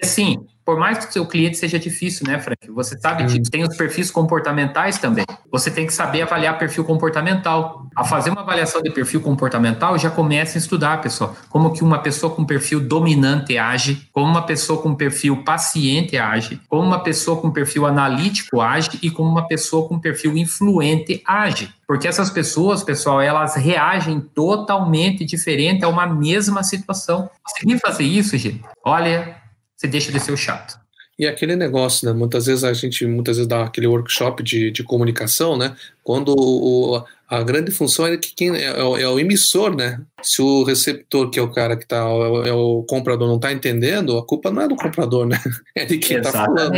assim, 0.02 0.38
por 0.69 0.77
mais 0.77 0.99
que 0.99 1.09
o 1.09 1.13
seu 1.15 1.25
cliente 1.25 1.57
seja 1.57 1.79
difícil, 1.79 2.27
né, 2.27 2.39
Frank? 2.39 2.71
Você 2.73 2.99
sabe 2.99 3.25
que 3.25 3.41
tem 3.51 3.63
os 3.63 3.75
perfis 3.75 4.11
comportamentais 4.11 4.99
também. 4.99 5.25
Você 5.51 5.71
tem 5.71 5.87
que 5.87 5.95
saber 5.95 6.21
avaliar 6.21 6.59
perfil 6.59 6.85
comportamental. 6.85 7.87
A 7.97 8.05
fazer 8.05 8.29
uma 8.29 8.43
avaliação 8.43 8.83
de 8.83 8.91
perfil 8.91 9.23
comportamental, 9.23 9.97
já 9.97 10.11
começa 10.11 10.59
a 10.59 10.61
estudar, 10.61 11.01
pessoal, 11.01 11.35
como 11.49 11.73
que 11.73 11.83
uma 11.83 12.01
pessoa 12.01 12.35
com 12.35 12.45
perfil 12.45 12.81
dominante 12.81 13.57
age, 13.57 14.11
como 14.13 14.27
uma 14.27 14.43
pessoa 14.43 14.83
com 14.83 14.95
perfil 14.95 15.43
paciente 15.43 16.19
age, 16.19 16.61
como 16.69 16.83
uma 16.83 17.03
pessoa 17.03 17.41
com 17.41 17.51
perfil 17.51 17.87
analítico 17.87 18.61
age 18.61 18.99
e 19.03 19.11
como 19.11 19.31
uma 19.31 19.49
pessoa 19.49 19.89
com 19.89 19.99
perfil 19.99 20.37
influente 20.37 21.23
age. 21.27 21.73
Porque 21.87 22.07
essas 22.07 22.29
pessoas, 22.29 22.83
pessoal, 22.83 23.23
elas 23.23 23.55
reagem 23.55 24.21
totalmente 24.21 25.25
diferente 25.25 25.83
a 25.83 25.89
uma 25.89 26.07
mesma 26.07 26.63
situação. 26.63 27.31
Conseguir 27.43 27.79
fazer 27.79 28.05
isso, 28.05 28.37
gente? 28.37 28.63
Olha, 28.85 29.48
você 29.79 29.87
deixa 29.87 30.11
de 30.11 30.19
ser 30.19 30.33
o 30.33 30.37
chato. 30.37 30.79
E 31.17 31.27
aquele 31.27 31.57
negócio, 31.57 32.07
né? 32.07 32.17
Muitas 32.17 32.47
vezes 32.47 32.63
a 32.65 32.73
gente 32.73 33.07
muitas 33.07 33.37
vezes 33.37 33.49
dá 33.49 33.65
aquele 33.65 33.87
workshop 33.87 34.43
de, 34.43 34.71
de 34.71 34.85
comunicação, 34.85 35.57
né? 35.57 35.75
Quando 36.05 36.35
o, 36.37 37.05
a 37.29 37.43
grande 37.43 37.71
função 37.71 38.07
é 38.07 38.17
que 38.17 38.35
quem 38.35 38.57
é, 38.57 38.83
o, 38.83 38.97
é 38.97 39.09
o 39.09 39.19
emissor, 39.19 39.75
né? 39.75 40.01
Se 40.23 40.43
o 40.43 40.63
receptor, 40.63 41.31
que 41.31 41.39
é 41.39 41.43
o 41.43 41.53
cara 41.53 41.77
que 41.77 41.87
tá, 41.87 41.97
é 41.97 42.03
o, 42.05 42.43
é 42.45 42.53
o 42.53 42.85
comprador, 42.85 43.27
não 43.27 43.37
está 43.37 43.53
entendendo, 43.53 44.17
a 44.17 44.25
culpa 44.25 44.51
não 44.51 44.63
é 44.63 44.69
do 44.69 44.77
comprador, 44.77 45.27
né? 45.27 45.39
É 45.75 45.85
de 45.85 45.99
quem 45.99 46.19
está 46.19 46.31
falando. 46.31 46.73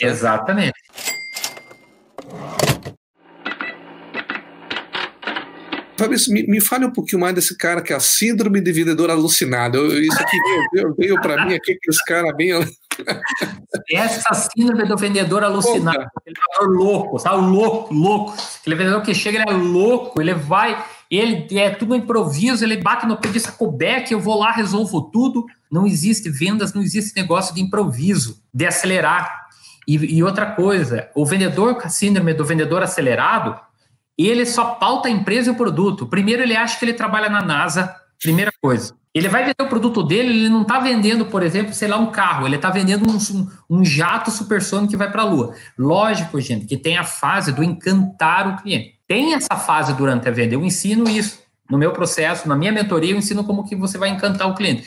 Exatamente. 0.00 0.79
Fabrício, 6.00 6.32
me, 6.32 6.46
me 6.46 6.60
fale 6.60 6.86
um 6.86 6.90
pouquinho 6.90 7.20
mais 7.20 7.34
desse 7.34 7.56
cara 7.56 7.82
que 7.82 7.92
é 7.92 7.96
a 7.96 8.00
síndrome 8.00 8.60
de 8.60 8.72
vendedor 8.72 9.10
alucinado. 9.10 9.76
Eu, 9.76 10.02
isso 10.02 10.18
aqui 10.20 10.36
veio, 10.72 10.94
veio 10.96 11.20
para 11.20 11.44
mim 11.44 11.54
aqui, 11.54 11.74
que 11.74 11.90
esse 11.90 12.02
cara 12.04 12.32
bem. 12.32 12.52
Essa 13.92 14.48
síndrome 14.56 14.86
do 14.86 14.96
vendedor 14.96 15.44
alucinado, 15.44 16.08
aquele 16.16 16.34
vendedor 16.34 16.76
louco, 16.76 17.18
sabe? 17.18 17.36
Louco, 17.36 17.92
louco. 17.92 18.34
Aquele 18.60 18.76
vendedor 18.76 19.02
que 19.02 19.14
chega, 19.14 19.38
ele 19.38 19.50
é 19.50 19.52
louco, 19.52 20.20
ele 20.20 20.32
vai, 20.34 20.82
ele 21.10 21.46
é 21.58 21.70
tudo 21.70 21.94
improviso, 21.94 22.64
ele 22.64 22.78
bate 22.78 23.06
no 23.06 23.16
pé 23.16 23.28
de 23.28 23.40
sacobeck, 23.40 24.10
eu 24.10 24.20
vou 24.20 24.38
lá, 24.38 24.50
resolvo 24.50 25.02
tudo. 25.02 25.44
Não 25.70 25.86
existe 25.86 26.30
vendas, 26.30 26.72
não 26.72 26.82
existe 26.82 27.14
negócio 27.20 27.54
de 27.54 27.60
improviso, 27.60 28.42
de 28.52 28.66
acelerar. 28.66 29.48
E, 29.86 29.96
e 30.16 30.22
outra 30.22 30.46
coisa, 30.46 31.08
o 31.14 31.26
vendedor 31.26 31.74
com 31.74 31.86
a 31.86 31.90
síndrome 31.90 32.32
do 32.32 32.44
vendedor 32.44 32.82
acelerado, 32.82 33.58
ele 34.28 34.44
só 34.46 34.64
pauta 34.74 35.08
a 35.08 35.10
empresa 35.10 35.48
e 35.48 35.52
o 35.52 35.56
produto. 35.56 36.06
Primeiro, 36.06 36.42
ele 36.42 36.56
acha 36.56 36.78
que 36.78 36.84
ele 36.84 36.92
trabalha 36.92 37.28
na 37.28 37.42
NASA, 37.42 37.94
primeira 38.20 38.52
coisa. 38.60 38.94
Ele 39.12 39.28
vai 39.28 39.42
vender 39.42 39.62
o 39.62 39.68
produto 39.68 40.04
dele, 40.04 40.28
ele 40.28 40.48
não 40.48 40.62
está 40.62 40.78
vendendo, 40.78 41.26
por 41.26 41.42
exemplo, 41.42 41.74
sei 41.74 41.88
lá, 41.88 41.96
um 41.96 42.12
carro, 42.12 42.46
ele 42.46 42.56
está 42.56 42.70
vendendo 42.70 43.10
um, 43.10 43.48
um, 43.78 43.84
jato 43.84 44.30
supersônico 44.30 44.92
que 44.92 44.96
vai 44.96 45.10
para 45.10 45.22
a 45.22 45.24
Lua. 45.24 45.54
Lógico, 45.76 46.40
gente, 46.40 46.64
que 46.64 46.76
tem 46.76 46.96
a 46.96 47.02
fase 47.02 47.50
do 47.52 47.64
encantar 47.64 48.46
o 48.46 48.62
cliente. 48.62 48.94
Tem 49.08 49.34
essa 49.34 49.56
fase 49.56 49.92
durante 49.94 50.28
a 50.28 50.30
venda. 50.30 50.54
Eu 50.54 50.64
ensino 50.64 51.08
isso 51.08 51.40
no 51.68 51.76
meu 51.76 51.92
processo, 51.92 52.48
na 52.48 52.56
minha 52.56 52.72
mentoria, 52.72 53.12
eu 53.12 53.18
ensino 53.18 53.42
como 53.42 53.64
que 53.64 53.74
você 53.74 53.98
vai 53.98 54.10
encantar 54.10 54.48
o 54.48 54.54
cliente. 54.54 54.84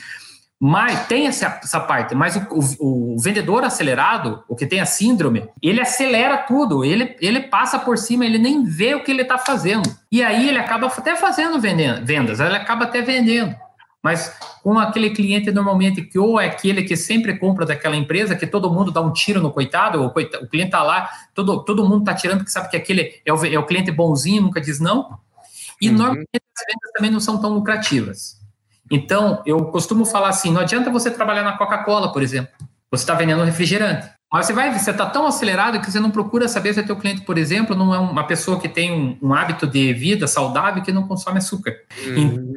Mas 0.66 1.08
tem 1.08 1.28
essa, 1.28 1.60
essa 1.62 1.78
parte, 1.78 2.16
mas 2.16 2.38
o, 2.38 2.48
o, 2.80 3.16
o, 3.16 3.20
vendedor 3.20 3.66
acelerado, 3.66 4.46
o 4.48 4.56
que 4.56 4.66
tem 4.66 4.80
a 4.80 4.86
síndrome, 4.86 5.46
ele 5.62 5.82
acelera 5.82 6.38
tudo, 6.38 6.86
ele, 6.86 7.18
ele 7.20 7.42
passa 7.42 7.78
por 7.78 7.98
cima, 7.98 8.26
ele 8.26 8.38
nem 8.38 8.64
vê 8.64 8.96
o 8.96 9.04
que 9.04 9.12
ele 9.12 9.24
está 9.24 9.38
fazendo. 9.38 9.94
E 10.10 10.24
aí 10.24 10.48
ele 10.48 10.58
acaba 10.58 10.88
até 10.88 11.18
fazendo 11.18 11.60
vendas, 11.60 12.40
ele 12.40 12.56
acaba 12.56 12.86
até 12.86 13.02
vendendo. 13.02 13.54
Mas 14.02 14.40
com 14.64 14.80
aquele 14.80 15.10
cliente 15.10 15.52
normalmente 15.52 16.02
que 16.02 16.18
ou 16.18 16.40
é 16.40 16.46
aquele 16.46 16.84
que 16.84 16.96
sempre 16.96 17.38
compra 17.38 17.66
daquela 17.66 17.98
empresa, 17.98 18.34
que 18.34 18.48
todo 18.48 18.72
mundo 18.72 18.90
dá 18.90 19.02
um 19.02 19.12
tiro 19.12 19.42
no 19.42 19.52
coitado, 19.52 20.02
o, 20.02 20.12
coitado, 20.12 20.46
o 20.46 20.48
cliente 20.48 20.70
está 20.70 20.82
lá, 20.82 21.10
todo, 21.36 21.66
todo 21.66 21.84
mundo 21.84 22.04
está 22.04 22.14
tirando, 22.14 22.38
porque 22.38 22.52
sabe 22.52 22.70
que 22.70 22.78
aquele 22.78 23.20
é 23.26 23.34
o, 23.34 23.46
é 23.46 23.60
o 23.60 23.66
cliente 23.66 23.92
bonzinho, 23.92 24.44
nunca 24.44 24.62
diz 24.62 24.80
não. 24.80 25.20
E 25.82 25.90
uhum. 25.90 25.98
normalmente 25.98 26.30
as 26.34 26.66
vendas 26.66 26.92
também 26.94 27.12
não 27.12 27.20
são 27.20 27.38
tão 27.42 27.54
lucrativas. 27.54 28.42
Então, 28.94 29.42
eu 29.44 29.66
costumo 29.66 30.06
falar 30.06 30.30
assim: 30.30 30.52
não 30.52 30.62
adianta 30.62 30.92
você 30.92 31.10
trabalhar 31.10 31.42
na 31.42 31.58
Coca-Cola, 31.58 32.12
por 32.12 32.22
exemplo. 32.22 32.54
Você 32.92 33.02
está 33.02 33.16
vendendo 33.16 33.44
refrigerante. 33.44 34.08
Mas 34.32 34.46
você 34.46 34.54
vai, 34.54 34.72
você 34.78 34.92
está 34.92 35.08
tão 35.08 35.26
acelerado 35.26 35.80
que 35.82 35.92
você 35.92 36.00
não 36.00 36.12
procura 36.12 36.48
saber 36.48 36.76
se 36.76 36.80
o 36.80 36.86
teu 36.86 36.96
cliente, 36.96 37.22
por 37.22 37.40
exemplo, 37.40 37.76
não 37.76 37.94
é 37.94 37.98
uma 37.98 38.26
pessoa 38.26 38.60
que 38.60 38.70
tem 38.70 38.92
um, 38.92 39.18
um 39.20 39.34
hábito 39.34 39.66
de 39.66 39.94
vida 39.94 40.28
saudável 40.28 40.84
que 40.84 40.92
não 40.92 41.08
consome 41.08 41.40
açúcar. 41.40 41.76
Uhum. 42.06 42.18
Então, 42.18 42.54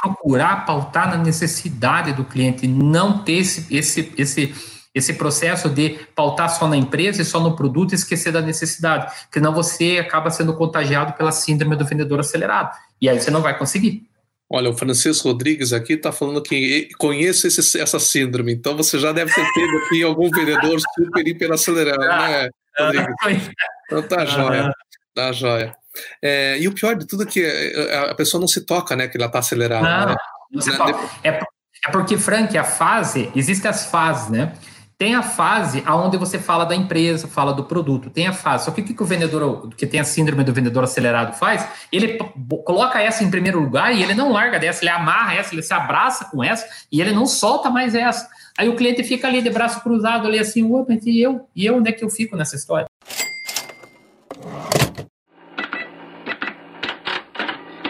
procurar 0.00 0.64
pautar 0.64 1.10
na 1.10 1.18
necessidade 1.18 2.14
do 2.14 2.24
cliente, 2.24 2.66
não 2.66 3.18
ter 3.18 3.34
esse, 3.34 3.74
esse, 3.74 4.12
esse, 4.16 4.54
esse 4.94 5.12
processo 5.14 5.68
de 5.68 5.98
pautar 6.14 6.48
só 6.48 6.66
na 6.66 6.76
empresa 6.78 7.20
e 7.20 7.24
só 7.24 7.40
no 7.40 7.54
produto 7.54 7.92
e 7.92 7.94
esquecer 7.94 8.32
da 8.32 8.40
necessidade, 8.40 9.06
porque 9.24 9.38
senão 9.38 9.52
você 9.52 9.98
acaba 9.98 10.30
sendo 10.30 10.54
contagiado 10.54 11.12
pela 11.12 11.32
síndrome 11.32 11.76
do 11.76 11.84
vendedor 11.84 12.20
acelerado. 12.20 12.74
E 13.00 13.08
aí 13.08 13.20
você 13.20 13.30
não 13.30 13.42
vai 13.42 13.56
conseguir. 13.56 14.06
Olha, 14.54 14.70
o 14.70 14.76
Francisco 14.76 15.26
Rodrigues 15.26 15.72
aqui 15.72 15.94
está 15.94 16.12
falando 16.12 16.40
que 16.40 16.88
conhece 16.96 17.48
esse, 17.48 17.80
essa 17.80 17.98
síndrome, 17.98 18.52
então 18.54 18.76
você 18.76 19.00
já 19.00 19.10
deve 19.10 19.34
ter 19.34 19.44
tido 19.52 19.78
aqui 19.78 20.00
algum 20.04 20.30
vendedor 20.30 20.78
super 20.94 21.26
hiper 21.26 21.50
acelerado, 21.50 21.98
né, 21.98 22.48
Rodrigues? 22.78 23.50
Então 23.86 24.02
tá 24.04 24.24
jóia, 24.24 24.72
tá 25.12 25.32
jóia. 25.32 25.74
É, 26.22 26.56
e 26.60 26.68
o 26.68 26.72
pior 26.72 26.94
de 26.94 27.04
tudo 27.04 27.24
é 27.24 27.26
que 27.26 27.42
é, 27.44 28.10
a 28.10 28.14
pessoa 28.14 28.40
não 28.40 28.46
se 28.46 28.60
toca, 28.60 28.94
né, 28.94 29.08
que 29.08 29.16
ela 29.16 29.26
está 29.26 29.40
acelerada. 29.40 29.82
Não, 29.82 30.06
né? 30.12 30.16
não 30.52 30.60
se 30.62 30.76
toca. 30.76 31.10
É, 31.24 31.30
é 31.30 31.90
porque, 31.90 32.16
Frank, 32.16 32.56
a 32.56 32.62
fase, 32.62 33.32
existem 33.34 33.68
as 33.68 33.86
fases, 33.86 34.30
né? 34.30 34.52
Tem 34.96 35.14
a 35.14 35.22
fase 35.22 35.82
aonde 35.84 36.16
você 36.16 36.38
fala 36.38 36.64
da 36.64 36.74
empresa, 36.74 37.26
fala 37.26 37.52
do 37.52 37.64
produto, 37.64 38.10
tem 38.10 38.26
a 38.28 38.32
fase. 38.32 38.66
Só 38.66 38.70
que 38.70 38.80
o 38.80 38.84
que, 38.84 39.02
o 39.02 39.04
vendedor, 39.06 39.68
que 39.76 39.86
tem 39.86 39.98
a 40.00 40.04
síndrome 40.04 40.44
do 40.44 40.52
vendedor 40.52 40.84
acelerado 40.84 41.36
faz? 41.36 41.66
Ele 41.90 42.18
coloca 42.64 43.00
essa 43.00 43.24
em 43.24 43.30
primeiro 43.30 43.60
lugar 43.60 43.94
e 43.94 44.02
ele 44.02 44.14
não 44.14 44.30
larga 44.30 44.58
dessa, 44.58 44.82
ele 44.84 44.90
amarra 44.90 45.34
essa, 45.34 45.54
ele 45.54 45.62
se 45.62 45.74
abraça 45.74 46.26
com 46.26 46.42
essa 46.42 46.66
e 46.90 47.00
ele 47.00 47.12
não 47.12 47.26
solta 47.26 47.70
mais 47.70 47.94
essa. 47.94 48.28
Aí 48.56 48.68
o 48.68 48.76
cliente 48.76 49.02
fica 49.02 49.26
ali 49.26 49.42
de 49.42 49.50
braço 49.50 49.80
cruzado, 49.80 50.28
ali 50.28 50.38
assim, 50.38 50.64
e 51.04 51.20
eu? 51.20 51.48
E 51.56 51.66
eu, 51.66 51.76
onde 51.76 51.90
é 51.90 51.92
que 51.92 52.04
eu 52.04 52.10
fico 52.10 52.36
nessa 52.36 52.54
história? 52.54 52.86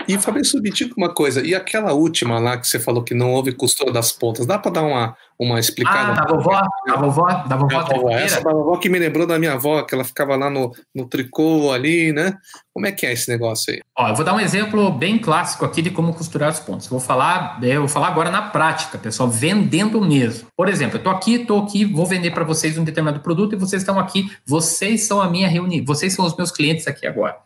E 0.08 0.18
Fabrício, 0.18 0.60
me 0.60 0.70
diga 0.70 0.94
uma 0.96 1.12
coisa, 1.12 1.44
e 1.44 1.54
aquela 1.54 1.92
última 1.92 2.38
lá 2.38 2.56
que 2.56 2.66
você 2.66 2.78
falou 2.78 3.02
que 3.02 3.14
não 3.14 3.32
houve 3.32 3.52
costura 3.52 3.92
das 3.92 4.12
pontas, 4.12 4.46
dá 4.46 4.58
para 4.58 4.72
dar 4.72 4.82
uma, 4.82 5.16
uma 5.38 5.58
explicada? 5.58 6.12
Ah, 6.12 6.24
da 6.24 6.34
vovó, 6.34 6.60
da 6.86 6.96
vovó, 6.96 7.26
da 7.26 7.56
vovó, 7.56 7.82
da 7.82 7.96
vovó 7.96 8.10
Essa 8.10 8.42
da 8.42 8.52
vovó 8.52 8.76
que 8.76 8.88
me 8.88 8.98
lembrou 8.98 9.26
da 9.26 9.38
minha 9.38 9.54
avó, 9.54 9.82
que 9.82 9.94
ela 9.94 10.04
ficava 10.04 10.36
lá 10.36 10.50
no, 10.50 10.72
no 10.94 11.06
tricô 11.06 11.72
ali, 11.72 12.12
né? 12.12 12.34
Como 12.72 12.86
é 12.86 12.92
que 12.92 13.06
é 13.06 13.12
esse 13.12 13.28
negócio 13.28 13.72
aí? 13.72 13.80
Ó, 13.96 14.08
eu 14.08 14.14
vou 14.14 14.24
dar 14.24 14.34
um 14.34 14.40
exemplo 14.40 14.90
bem 14.90 15.18
clássico 15.18 15.64
aqui 15.64 15.80
de 15.80 15.90
como 15.90 16.12
costurar 16.12 16.48
as 16.48 16.60
pontas. 16.60 16.86
Vou 16.86 17.00
falar, 17.00 17.58
eu 17.62 17.80
vou 17.80 17.88
falar 17.88 18.08
agora 18.08 18.30
na 18.30 18.42
prática, 18.42 18.98
pessoal, 18.98 19.28
vendendo 19.28 20.00
mesmo. 20.00 20.48
Por 20.56 20.68
exemplo, 20.68 20.98
eu 20.98 21.02
tô 21.02 21.10
aqui, 21.10 21.38
tô 21.38 21.58
aqui, 21.58 21.84
vou 21.84 22.06
vender 22.06 22.32
para 22.32 22.44
vocês 22.44 22.76
um 22.76 22.84
determinado 22.84 23.20
produto 23.20 23.54
e 23.54 23.56
vocês 23.56 23.82
estão 23.82 23.98
aqui, 23.98 24.30
vocês 24.46 25.04
são 25.04 25.20
a 25.20 25.28
minha 25.28 25.48
reunião, 25.48 25.84
vocês 25.84 26.12
são 26.12 26.24
os 26.24 26.36
meus 26.36 26.50
clientes 26.50 26.86
aqui 26.86 27.06
agora. 27.06 27.36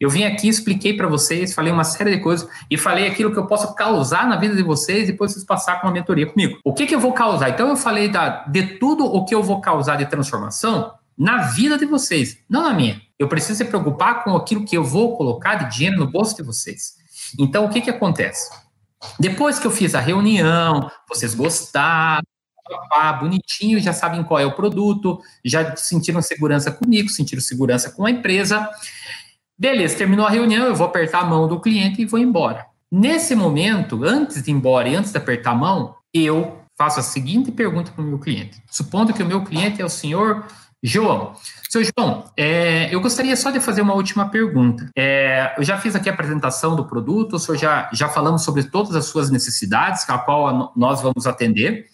Eu 0.00 0.08
vim 0.08 0.22
aqui, 0.24 0.48
expliquei 0.48 0.96
para 0.96 1.08
vocês, 1.08 1.52
falei 1.52 1.72
uma 1.72 1.82
série 1.82 2.16
de 2.16 2.22
coisas 2.22 2.48
e 2.70 2.78
falei 2.78 3.06
aquilo 3.06 3.32
que 3.32 3.38
eu 3.38 3.46
posso 3.46 3.74
causar 3.74 4.28
na 4.28 4.36
vida 4.36 4.54
de 4.54 4.62
vocês 4.62 5.08
e 5.08 5.12
depois 5.12 5.32
vocês 5.32 5.44
passar 5.44 5.80
com 5.80 5.88
uma 5.88 5.92
mentoria 5.92 6.26
comigo. 6.26 6.58
O 6.64 6.72
que, 6.72 6.86
que 6.86 6.94
eu 6.94 7.00
vou 7.00 7.12
causar? 7.12 7.50
Então 7.50 7.68
eu 7.68 7.76
falei 7.76 8.08
da, 8.08 8.44
de 8.44 8.78
tudo 8.78 9.04
o 9.04 9.24
que 9.24 9.34
eu 9.34 9.42
vou 9.42 9.60
causar 9.60 9.96
de 9.96 10.06
transformação 10.06 10.92
na 11.16 11.38
vida 11.48 11.76
de 11.76 11.84
vocês, 11.84 12.38
não 12.48 12.62
na 12.62 12.72
minha. 12.72 13.02
Eu 13.18 13.26
preciso 13.26 13.58
se 13.58 13.64
preocupar 13.64 14.22
com 14.22 14.36
aquilo 14.36 14.64
que 14.64 14.76
eu 14.76 14.84
vou 14.84 15.16
colocar 15.16 15.56
de 15.56 15.76
dinheiro 15.76 15.98
no 15.98 16.06
bolso 16.06 16.36
de 16.36 16.44
vocês. 16.44 16.94
Então 17.36 17.64
o 17.64 17.68
que, 17.68 17.80
que 17.80 17.90
acontece? 17.90 18.50
Depois 19.18 19.58
que 19.58 19.66
eu 19.66 19.70
fiz 19.70 19.96
a 19.96 20.00
reunião, 20.00 20.88
vocês 21.08 21.34
gostaram, 21.34 22.22
bonitinho, 23.20 23.80
já 23.80 23.92
sabem 23.92 24.22
qual 24.22 24.38
é 24.38 24.46
o 24.46 24.54
produto, 24.54 25.20
já 25.44 25.74
sentiram 25.76 26.20
segurança 26.20 26.70
comigo, 26.70 27.08
sentiram 27.08 27.42
segurança 27.42 27.90
com 27.90 28.04
a 28.04 28.10
empresa. 28.10 28.68
Beleza, 29.58 29.96
terminou 29.96 30.24
a 30.24 30.30
reunião, 30.30 30.66
eu 30.66 30.74
vou 30.74 30.86
apertar 30.86 31.20
a 31.20 31.24
mão 31.24 31.48
do 31.48 31.58
cliente 31.58 32.00
e 32.00 32.04
vou 32.04 32.20
embora. 32.20 32.66
Nesse 32.90 33.34
momento, 33.34 34.04
antes 34.04 34.42
de 34.42 34.50
ir 34.50 34.54
embora 34.54 34.88
e 34.88 34.94
antes 34.94 35.10
de 35.10 35.18
apertar 35.18 35.50
a 35.50 35.54
mão, 35.56 35.96
eu 36.14 36.58
faço 36.76 37.00
a 37.00 37.02
seguinte 37.02 37.50
pergunta 37.50 37.90
para 37.90 38.02
o 38.02 38.06
meu 38.06 38.18
cliente. 38.18 38.62
Supondo 38.70 39.12
que 39.12 39.22
o 39.22 39.26
meu 39.26 39.42
cliente 39.42 39.82
é 39.82 39.84
o 39.84 39.88
senhor 39.88 40.46
João. 40.80 41.34
Seu 41.68 41.82
João, 41.82 42.24
é, 42.36 42.88
eu 42.94 43.00
gostaria 43.00 43.34
só 43.34 43.50
de 43.50 43.58
fazer 43.58 43.82
uma 43.82 43.94
última 43.94 44.28
pergunta. 44.28 44.88
É, 44.96 45.52
eu 45.58 45.64
já 45.64 45.76
fiz 45.76 45.96
aqui 45.96 46.08
a 46.08 46.12
apresentação 46.12 46.76
do 46.76 46.84
produto, 46.84 47.34
o 47.34 47.38
senhor 47.38 47.58
já, 47.58 47.90
já 47.92 48.08
falamos 48.08 48.42
sobre 48.42 48.62
todas 48.62 48.94
as 48.94 49.06
suas 49.06 49.28
necessidades, 49.28 50.08
a 50.08 50.18
qual 50.18 50.72
nós 50.76 51.02
vamos 51.02 51.26
atender. 51.26 51.86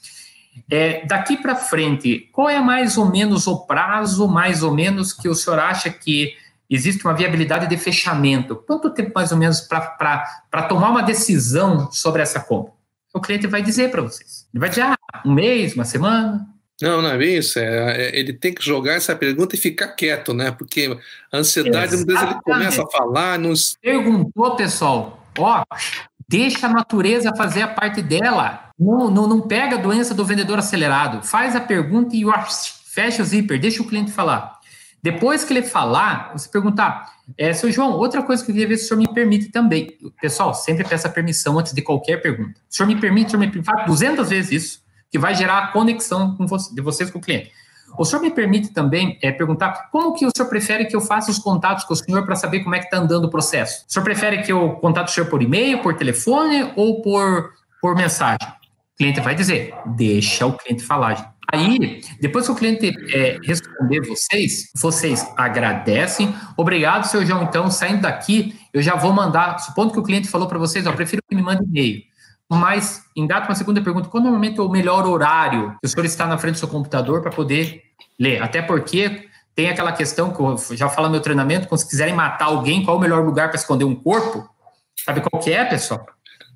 É, 0.70 1.04
daqui 1.06 1.36
para 1.36 1.56
frente, 1.56 2.28
qual 2.30 2.48
é 2.48 2.60
mais 2.60 2.98
ou 2.98 3.10
menos 3.10 3.46
o 3.46 3.66
prazo, 3.66 4.28
mais 4.28 4.62
ou 4.62 4.72
menos, 4.72 5.14
que 5.14 5.28
o 5.28 5.34
senhor 5.34 5.58
acha 5.58 5.90
que 5.90 6.34
existe 6.74 7.04
uma 7.04 7.14
viabilidade 7.14 7.66
de 7.68 7.76
fechamento. 7.76 8.56
Quanto 8.56 8.90
tempo 8.90 9.12
mais 9.14 9.32
ou 9.32 9.38
menos 9.38 9.60
para 9.60 10.62
tomar 10.68 10.90
uma 10.90 11.02
decisão 11.02 11.90
sobre 11.92 12.22
essa 12.22 12.40
compra? 12.40 12.72
O 13.12 13.20
cliente 13.20 13.46
vai 13.46 13.62
dizer 13.62 13.90
para 13.90 14.02
vocês. 14.02 14.46
Ele 14.52 14.60
vai 14.60 14.68
dizer, 14.68 14.82
ah, 14.82 14.96
um 15.24 15.32
mês, 15.32 15.74
uma 15.74 15.84
semana. 15.84 16.46
Não, 16.82 17.00
não 17.00 17.10
é 17.10 17.16
bem 17.16 17.38
isso. 17.38 17.58
É, 17.58 18.08
é, 18.08 18.18
ele 18.18 18.32
tem 18.32 18.52
que 18.52 18.64
jogar 18.64 18.94
essa 18.94 19.14
pergunta 19.14 19.54
e 19.54 19.58
ficar 19.58 19.88
quieto, 19.88 20.34
né? 20.34 20.50
Porque 20.50 20.98
a 21.32 21.38
ansiedade, 21.38 21.94
às 21.94 22.04
vezes, 22.04 22.22
ele 22.22 22.34
começa 22.42 22.82
a 22.82 22.90
falar. 22.90 23.38
Nos... 23.38 23.76
Perguntou, 23.80 24.56
pessoal. 24.56 25.24
Ó, 25.38 25.62
deixa 26.28 26.66
a 26.66 26.70
natureza 26.70 27.34
fazer 27.36 27.62
a 27.62 27.68
parte 27.68 28.02
dela. 28.02 28.70
Não, 28.78 29.08
não, 29.08 29.28
não 29.28 29.40
pega 29.40 29.76
a 29.76 29.80
doença 29.80 30.12
do 30.12 30.24
vendedor 30.24 30.58
acelerado. 30.58 31.24
Faz 31.24 31.54
a 31.54 31.60
pergunta 31.60 32.16
e 32.16 32.24
fecha 32.84 33.22
o 33.22 33.24
zíper, 33.24 33.60
deixa 33.60 33.80
o 33.80 33.86
cliente 33.86 34.10
falar. 34.10 34.58
Depois 35.04 35.44
que 35.44 35.52
ele 35.52 35.62
falar, 35.62 36.32
você 36.32 36.48
perguntar, 36.48 37.12
é, 37.36 37.52
seu 37.52 37.70
João, 37.70 37.92
outra 37.92 38.22
coisa 38.22 38.42
que 38.42 38.50
eu 38.50 38.54
queria 38.54 38.66
ver 38.66 38.78
se 38.78 38.86
o 38.86 38.88
senhor 38.88 39.00
me 39.00 39.12
permite 39.12 39.50
também. 39.50 39.98
Pessoal, 40.18 40.54
sempre 40.54 40.82
peça 40.82 41.10
permissão 41.10 41.58
antes 41.58 41.74
de 41.74 41.82
qualquer 41.82 42.22
pergunta. 42.22 42.58
O 42.70 42.74
senhor 42.74 42.86
me 42.86 42.98
permite, 42.98 43.26
o 43.26 43.30
senhor 43.32 43.40
me 43.40 43.48
permite, 43.48 43.66
faz 43.66 43.84
200 43.84 44.30
vezes 44.30 44.50
isso, 44.50 44.82
que 45.10 45.18
vai 45.18 45.34
gerar 45.34 45.58
a 45.58 45.66
conexão 45.66 46.34
você, 46.40 46.74
de 46.74 46.80
vocês 46.80 47.10
com 47.10 47.18
o 47.18 47.20
cliente. 47.20 47.52
O 47.98 48.04
senhor 48.06 48.22
me 48.22 48.30
permite 48.30 48.72
também 48.72 49.18
é, 49.20 49.30
perguntar 49.30 49.90
como 49.92 50.14
que 50.14 50.24
o 50.24 50.30
senhor 50.34 50.48
prefere 50.48 50.86
que 50.86 50.96
eu 50.96 51.02
faça 51.02 51.30
os 51.30 51.38
contatos 51.38 51.84
com 51.84 51.92
o 51.92 51.96
senhor 51.96 52.24
para 52.24 52.34
saber 52.34 52.60
como 52.60 52.74
é 52.74 52.78
que 52.78 52.86
está 52.86 52.96
andando 52.96 53.26
o 53.26 53.30
processo? 53.30 53.84
O 53.86 53.92
senhor 53.92 54.04
prefere 54.04 54.40
que 54.40 54.52
eu 54.52 54.70
contate 54.76 55.10
o 55.10 55.14
senhor 55.14 55.28
por 55.28 55.42
e-mail, 55.42 55.82
por 55.82 55.92
telefone 55.92 56.72
ou 56.76 57.02
por, 57.02 57.52
por 57.78 57.94
mensagem? 57.94 58.38
O 58.94 58.96
cliente 58.96 59.20
vai 59.20 59.34
dizer, 59.34 59.74
deixa 59.86 60.46
o 60.46 60.52
cliente 60.52 60.84
falar. 60.84 61.34
Aí, 61.52 62.00
depois 62.20 62.46
que 62.46 62.52
o 62.52 62.54
cliente 62.54 62.92
é, 63.12 63.38
responder 63.42 64.00
vocês, 64.00 64.70
vocês 64.74 65.26
agradecem. 65.36 66.34
Obrigado, 66.56 67.04
seu 67.04 67.26
João. 67.26 67.42
Então, 67.42 67.70
saindo 67.70 68.02
daqui, 68.02 68.58
eu 68.72 68.80
já 68.80 68.94
vou 68.94 69.12
mandar, 69.12 69.58
supondo 69.58 69.92
que 69.92 69.98
o 69.98 70.02
cliente 70.02 70.28
falou 70.28 70.48
para 70.48 70.58
vocês, 70.58 70.86
ó, 70.86 70.92
prefiro 70.92 71.22
que 71.28 71.34
me 71.34 71.42
mande 71.42 71.64
e-mail. 71.64 72.02
Mas, 72.48 73.02
engata 73.16 73.48
uma 73.48 73.54
segunda 73.54 73.82
pergunta: 73.82 74.08
qual 74.08 74.22
normalmente 74.22 74.60
é 74.60 74.62
o 74.62 74.68
melhor 74.68 75.06
horário 75.06 75.76
que 75.80 75.86
o 75.86 75.88
senhor 75.88 76.04
está 76.04 76.26
na 76.26 76.38
frente 76.38 76.54
do 76.54 76.58
seu 76.58 76.68
computador 76.68 77.20
para 77.20 77.30
poder 77.30 77.82
ler? 78.18 78.42
Até 78.42 78.62
porque 78.62 79.28
tem 79.54 79.68
aquela 79.68 79.92
questão 79.92 80.32
que 80.32 80.40
eu 80.40 80.76
já 80.76 80.88
falo 80.88 81.08
no 81.08 81.12
meu 81.12 81.20
treinamento: 81.20 81.66
quando 81.68 81.80
se 81.80 81.88
quiserem 81.88 82.14
matar 82.14 82.46
alguém, 82.46 82.84
qual 82.84 82.96
é 82.96 82.98
o 82.98 83.02
melhor 83.02 83.24
lugar 83.24 83.48
para 83.48 83.58
esconder 83.58 83.84
um 83.84 83.94
corpo? 83.94 84.48
Sabe 85.04 85.20
qual 85.20 85.42
que 85.42 85.52
é, 85.52 85.64
pessoal? 85.64 86.06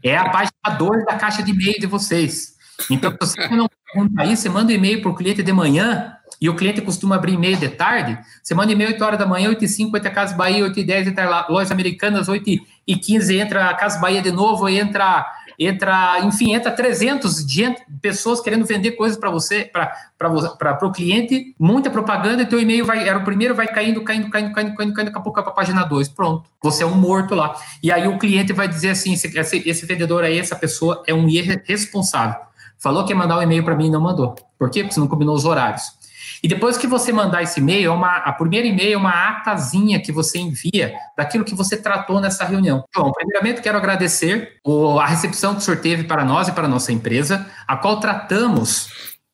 É 0.03 0.17
a 0.17 0.29
página 0.31 0.79
2 0.79 1.05
da 1.05 1.17
caixa 1.17 1.43
de 1.43 1.51
e-mail 1.51 1.79
de 1.79 1.87
vocês. 1.87 2.57
Então, 2.91 3.11
se 3.23 3.35
você 3.35 3.57
não 3.57 3.69
pergunta 3.93 4.23
aí, 4.23 4.37
você 4.37 4.49
manda 4.49 4.73
um 4.73 4.75
e-mail 4.75 5.03
para 5.03 5.11
o 5.11 5.15
cliente 5.15 5.43
de 5.43 5.53
manhã, 5.53 6.15
e 6.41 6.49
o 6.49 6.55
cliente 6.55 6.81
costuma 6.81 7.17
abrir 7.17 7.33
e-mail 7.33 7.57
de 7.57 7.69
tarde, 7.69 8.17
você 8.43 8.55
manda 8.55 8.71
e-mail 8.71 8.91
8 8.91 9.05
horas 9.05 9.19
da 9.19 9.27
manhã, 9.27 9.49
8 9.49 9.65
e 9.65 9.69
5, 9.69 9.97
entra 9.97 10.09
a 10.09 10.13
Casa 10.13 10.37
Bahia, 10.37 10.63
8 10.63 10.79
e 10.79 10.85
10, 10.85 11.09
entra 11.09 11.47
Lojas 11.49 11.73
Americanas, 11.73 12.29
8 12.29 12.49
e 12.87 12.97
15, 12.97 13.37
entra 13.37 13.69
a 13.69 13.75
Casa 13.75 13.99
Bahia 13.99 14.23
de 14.23 14.31
novo, 14.31 14.69
entra 14.69 15.27
entra, 15.59 16.21
enfim, 16.21 16.53
entra 16.53 16.71
300 16.71 17.45
de 17.45 17.75
pessoas 18.01 18.41
querendo 18.41 18.65
vender 18.65 18.93
coisas 18.93 19.19
para 19.19 19.31
você, 19.31 19.71
para 19.73 20.87
o 20.87 20.93
cliente, 20.93 21.55
muita 21.59 21.91
propaganda, 21.91 22.43
e 22.43 22.47
teu 22.47 22.61
e-mail 22.61 22.85
vai, 22.85 23.09
era 23.09 23.19
o 23.19 23.25
primeiro, 23.25 23.55
vai 23.55 23.67
caindo, 23.67 24.03
caindo, 24.03 24.31
caindo, 24.31 24.53
caindo, 24.53 24.77
caindo, 24.77 24.95
caindo, 24.95 25.07
daqui 25.07 25.19
a 25.19 25.21
pouco 25.21 25.43
para 25.43 25.51
a 25.51 25.55
página 25.55 25.83
2, 25.85 26.11
pronto, 26.11 26.49
você 26.63 26.85
é 26.85 26.87
um 26.87 26.95
morto 26.95 27.35
lá. 27.35 27.57
E 27.83 27.91
aí 27.91 28.07
o 28.07 28.19
cliente 28.19 28.53
vai 28.53 28.69
dizer 28.69 28.91
assim, 28.91 29.15
esse, 29.15 29.69
esse 29.69 29.87
vendedor 29.87 30.23
aí, 30.23 30.39
essa 30.39 30.55
pessoa 30.55 31.03
é 31.07 31.13
um 31.13 31.29
irresponsável. 31.29 32.41
Falou 32.79 33.05
que 33.05 33.13
ia 33.13 33.17
mandar 33.17 33.39
um 33.39 33.43
e-mail 33.43 33.65
para 33.65 33.75
mim 33.75 33.89
e 33.89 33.91
não 33.91 34.01
mandou. 34.01 34.37
Por 34.57 34.71
quê? 34.71 34.83
Porque 34.83 34.95
você 34.95 35.01
não 35.01 35.09
combinou 35.09 35.35
os 35.35 35.45
horários. 35.45 35.98
E 36.43 36.49
depois 36.49 36.77
que 36.77 36.87
você 36.87 37.13
mandar 37.13 37.43
esse 37.43 37.61
e-mail, 37.61 37.91
é 37.91 37.95
uma, 37.95 38.17
a 38.17 38.33
primeira 38.33 38.67
e-mail 38.67 38.95
é 38.95 38.97
uma 38.97 39.29
atazinha 39.29 40.01
que 40.01 40.13
você 40.13 40.39
envia 40.39 40.95
daquilo 41.17 41.45
que 41.45 41.55
você 41.55 41.77
tratou 41.77 42.21
nessa 42.21 42.45
reunião. 42.45 42.85
Bom, 42.95 43.13
primeiramente 43.13 43.61
quero 43.61 43.77
agradecer 43.77 44.61
a 45.01 45.07
recepção 45.07 45.55
que 45.55 45.61
o 45.61 45.63
senhor 45.63 45.81
teve 45.81 46.05
para 46.05 46.25
nós 46.25 46.49
e 46.49 46.53
para 46.53 46.67
a 46.67 46.71
nossa 46.71 46.93
empresa, 46.93 47.47
a 47.67 47.77
qual 47.77 47.99
tratamos 47.99 48.89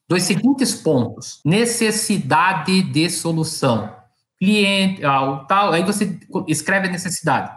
dos 0.09 0.23
seguintes 0.23 0.75
pontos: 0.75 1.41
necessidade 1.45 2.83
de 2.83 3.11
solução. 3.11 3.95
Cliente, 4.39 5.01
tal, 5.49 5.73
aí 5.73 5.85
você 5.85 6.19
escreve 6.49 6.89
a 6.89 6.91
necessidade. 6.91 7.51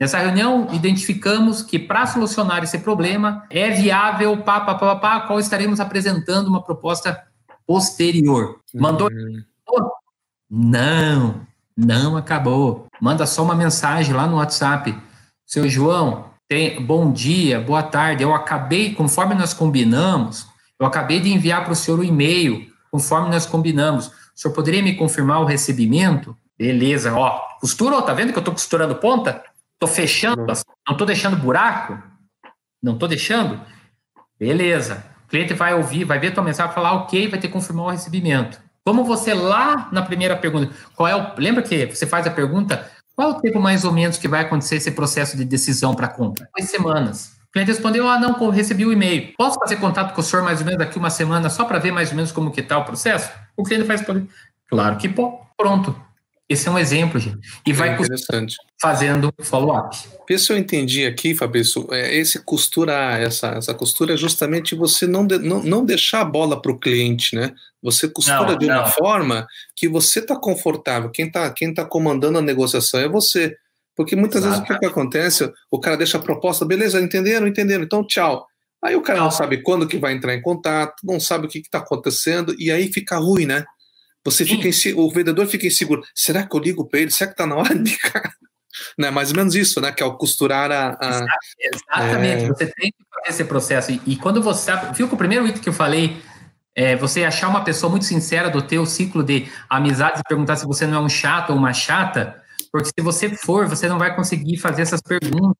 Nessa 0.00 0.18
reunião, 0.18 0.68
identificamos 0.72 1.60
que 1.62 1.78
para 1.78 2.06
solucionar 2.06 2.62
esse 2.62 2.78
problema 2.78 3.44
é 3.50 3.70
viável, 3.70 4.36
pá, 4.42 4.60
pá, 4.60 4.74
pá, 4.76 4.96
pá, 4.96 5.20
qual 5.22 5.40
estaremos 5.40 5.80
apresentando 5.80 6.46
uma 6.46 6.62
proposta 6.62 7.20
posterior. 7.68 8.60
Mandou? 8.74 9.10
Uhum. 9.10 9.44
Não, 10.50 11.46
não 11.76 12.16
acabou. 12.16 12.86
Manda 12.98 13.26
só 13.26 13.44
uma 13.44 13.54
mensagem 13.54 14.14
lá 14.14 14.26
no 14.26 14.36
WhatsApp. 14.36 14.98
Seu 15.44 15.68
João, 15.68 16.30
tem, 16.48 16.82
bom 16.82 17.12
dia, 17.12 17.60
boa 17.60 17.82
tarde. 17.82 18.22
Eu 18.22 18.34
acabei, 18.34 18.94
conforme 18.94 19.34
nós 19.34 19.52
combinamos, 19.52 20.48
eu 20.80 20.86
acabei 20.86 21.20
de 21.20 21.30
enviar 21.30 21.62
para 21.62 21.74
o 21.74 21.76
senhor 21.76 21.98
o 21.98 22.02
um 22.02 22.06
e-mail, 22.06 22.72
conforme 22.90 23.28
nós 23.28 23.44
combinamos. 23.44 24.06
O 24.06 24.12
senhor 24.34 24.54
poderia 24.54 24.82
me 24.82 24.96
confirmar 24.96 25.42
o 25.42 25.44
recebimento? 25.44 26.34
Beleza, 26.56 27.14
ó. 27.14 27.38
Costurou, 27.60 28.00
tá 28.00 28.14
vendo 28.14 28.32
que 28.32 28.38
eu 28.38 28.40
estou 28.40 28.54
costurando 28.54 28.94
ponta? 28.94 29.44
Estou 29.74 29.88
fechando, 29.88 30.46
não 30.46 30.92
estou 30.92 31.06
deixando 31.06 31.36
buraco? 31.36 32.02
Não 32.82 32.94
estou 32.94 33.08
deixando? 33.08 33.60
Beleza. 34.38 35.04
O 35.28 35.30
cliente 35.30 35.52
vai 35.52 35.74
ouvir, 35.74 36.04
vai 36.04 36.18
ver 36.18 36.32
tua 36.32 36.42
mensagem, 36.42 36.72
falar 36.72 36.94
ok, 36.94 37.28
vai 37.28 37.38
ter 37.38 37.48
que 37.48 37.52
confirmar 37.52 37.84
o 37.84 37.90
recebimento. 37.90 38.58
Como 38.82 39.04
você 39.04 39.34
lá 39.34 39.90
na 39.92 40.00
primeira 40.00 40.34
pergunta, 40.34 40.72
qual 40.96 41.06
é 41.06 41.14
o. 41.14 41.34
Lembra 41.36 41.62
que 41.62 41.84
você 41.84 42.06
faz 42.06 42.26
a 42.26 42.30
pergunta? 42.30 42.90
Qual 43.14 43.28
é 43.28 43.32
o 43.34 43.38
tempo 43.38 43.60
mais 43.60 43.84
ou 43.84 43.92
menos 43.92 44.16
que 44.16 44.26
vai 44.26 44.40
acontecer 44.40 44.76
esse 44.76 44.90
processo 44.90 45.36
de 45.36 45.44
decisão 45.44 45.94
para 45.94 46.08
compra? 46.08 46.48
Duas 46.56 46.70
semanas. 46.70 47.36
O 47.46 47.52
cliente 47.52 47.70
respondeu: 47.70 48.08
Ah, 48.08 48.18
não, 48.18 48.48
recebi 48.48 48.86
o 48.86 48.92
e-mail. 48.92 49.34
Posso 49.36 49.58
fazer 49.58 49.76
contato 49.76 50.14
com 50.14 50.22
o 50.22 50.24
senhor 50.24 50.42
mais 50.42 50.60
ou 50.60 50.64
menos 50.64 50.78
daqui 50.78 50.98
uma 50.98 51.10
semana 51.10 51.50
só 51.50 51.66
para 51.66 51.78
ver 51.78 51.92
mais 51.92 52.08
ou 52.08 52.16
menos 52.16 52.32
como 52.32 52.50
que 52.50 52.62
está 52.62 52.78
o 52.78 52.84
processo? 52.86 53.30
O 53.54 53.64
cliente 53.64 53.86
faz. 53.86 54.02
Claro 54.66 54.96
que 54.96 55.10
pode. 55.10 55.36
Pronto. 55.58 56.07
Esse 56.48 56.66
é 56.66 56.70
um 56.70 56.78
exemplo, 56.78 57.20
gente. 57.20 57.38
E 57.66 57.72
vai 57.74 57.90
é 57.90 57.98
fazendo 58.80 59.32
follow-up. 59.42 59.94
Vê 60.26 60.38
se 60.38 60.50
eu 60.50 60.56
entendi 60.56 61.04
aqui, 61.04 61.34
Fabrício. 61.34 61.86
É, 61.92 62.14
esse 62.16 62.42
costura, 62.42 63.18
essa, 63.18 63.48
essa 63.48 63.74
costura 63.74 64.14
é 64.14 64.16
justamente 64.16 64.74
você 64.74 65.06
não, 65.06 65.26
de, 65.26 65.38
não, 65.38 65.62
não 65.62 65.84
deixar 65.84 66.22
a 66.22 66.24
bola 66.24 66.60
para 66.60 66.72
o 66.72 66.78
cliente, 66.78 67.36
né? 67.36 67.52
Você 67.82 68.08
costura 68.08 68.52
não, 68.52 68.58
de 68.58 68.64
uma 68.64 68.82
não. 68.82 68.86
forma 68.86 69.46
que 69.76 69.88
você 69.88 70.20
está 70.20 70.36
confortável. 70.36 71.10
Quem 71.10 71.26
está 71.26 71.50
quem 71.50 71.74
tá 71.74 71.84
comandando 71.84 72.38
a 72.38 72.42
negociação 72.42 72.98
é 72.98 73.08
você. 73.08 73.54
Porque 73.94 74.16
muitas 74.16 74.42
Exato. 74.42 74.62
vezes 74.62 74.76
o 74.76 74.78
que, 74.78 74.86
acontece? 74.86 75.52
O 75.70 75.78
cara 75.78 75.96
deixa 75.96 76.16
a 76.16 76.22
proposta, 76.22 76.64
beleza, 76.64 77.00
entenderam, 77.00 77.46
entenderam, 77.46 77.84
então 77.84 78.06
tchau. 78.06 78.46
Aí 78.82 78.94
o 78.94 79.02
cara 79.02 79.18
não, 79.18 79.24
não 79.26 79.30
sabe 79.32 79.60
quando 79.60 79.88
que 79.88 79.98
vai 79.98 80.12
entrar 80.12 80.34
em 80.34 80.40
contato, 80.40 80.94
não 81.02 81.18
sabe 81.18 81.46
o 81.46 81.48
que 81.48 81.58
está 81.58 81.78
acontecendo, 81.78 82.54
e 82.58 82.70
aí 82.70 82.92
fica 82.92 83.18
ruim, 83.18 83.44
né? 83.44 83.64
Você 84.30 84.44
fica 84.44 84.68
em, 84.68 84.94
o 84.94 85.10
vendedor 85.10 85.46
fica 85.46 85.66
inseguro. 85.66 86.02
Será 86.14 86.46
que 86.46 86.54
eu 86.54 86.60
ligo 86.60 86.86
para 86.86 87.00
ele? 87.00 87.10
Será 87.10 87.28
que 87.28 87.34
está 87.34 87.46
na 87.46 87.56
hora 87.56 87.74
de 87.74 87.90
ligar? 87.90 88.22
Né, 88.96 89.10
mais 89.10 89.30
ou 89.30 89.36
menos 89.36 89.56
isso, 89.56 89.80
né? 89.80 89.90
Que 89.90 90.04
é 90.04 90.06
o 90.06 90.16
costurar 90.16 90.70
a. 90.70 90.90
a 91.00 91.26
Exatamente, 91.58 92.44
é... 92.44 92.46
você 92.46 92.66
tem 92.66 92.92
que 92.92 93.04
fazer 93.12 93.30
esse 93.30 93.44
processo. 93.44 93.90
E, 93.90 94.00
e, 94.06 94.16
quando 94.16 94.40
você. 94.40 94.70
Viu 94.94 95.08
que 95.08 95.14
o 95.14 95.18
primeiro 95.18 95.44
item 95.48 95.60
que 95.60 95.68
eu 95.68 95.72
falei 95.72 96.16
é 96.76 96.94
você 96.94 97.24
achar 97.24 97.48
uma 97.48 97.64
pessoa 97.64 97.90
muito 97.90 98.04
sincera 98.04 98.48
do 98.48 98.62
teu 98.62 98.86
ciclo 98.86 99.24
de 99.24 99.48
amizades 99.68 100.20
e 100.20 100.28
perguntar 100.28 100.54
se 100.54 100.64
você 100.64 100.86
não 100.86 100.98
é 100.98 101.00
um 101.00 101.08
chato 101.08 101.50
ou 101.50 101.56
uma 101.56 101.72
chata, 101.72 102.40
porque 102.70 102.90
se 102.96 103.02
você 103.02 103.30
for, 103.30 103.66
você 103.66 103.88
não 103.88 103.98
vai 103.98 104.14
conseguir 104.14 104.58
fazer 104.58 104.82
essas 104.82 105.00
perguntas. 105.00 105.56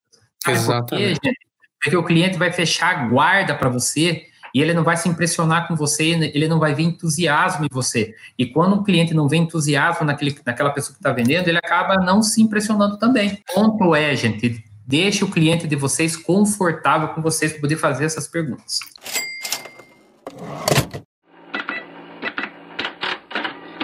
Exatamente. 0.47 1.19
Porque, 1.21 1.37
porque 1.83 1.97
o 1.97 2.05
cliente 2.05 2.39
vai 2.39 2.53
fechar 2.53 2.97
a 2.97 3.09
guarda 3.09 3.53
para 3.57 3.69
você 3.69 4.28
e 4.55 4.61
ele 4.61 4.75
não 4.75 4.85
vai 4.85 4.97
se 4.97 5.09
impressionar 5.09 5.69
com 5.69 5.77
você, 5.77 6.05
ele 6.05 6.49
não 6.49 6.59
vai 6.59 6.75
ver 6.75 6.83
entusiasmo 6.83 7.65
em 7.65 7.69
você. 7.71 8.15
E 8.39 8.47
quando 8.47 8.77
um 8.77 8.83
cliente 8.83 9.15
não 9.15 9.29
vê 9.29 9.37
entusiasmo 9.37 10.07
naquele, 10.07 10.37
naquela 10.45 10.71
pessoa 10.71 10.95
que 10.95 11.01
está 11.01 11.13
vendendo, 11.13 11.49
ele 11.49 11.59
acaba 11.59 11.97
não 11.97 12.23
se 12.23 12.43
impressionando 12.43 12.99
também. 12.99 13.43
Ponto 13.55 13.95
é, 13.95 14.15
gente, 14.15 14.65
deixe 14.87 15.25
o 15.25 15.31
cliente 15.31 15.67
de 15.67 15.77
vocês 15.77 16.17
confortável 16.17 17.09
com 17.09 17.21
vocês 17.21 17.53
para 17.53 17.61
poder 17.61 17.77
fazer 17.77 18.05
essas 18.05 18.27
perguntas. 18.27 18.79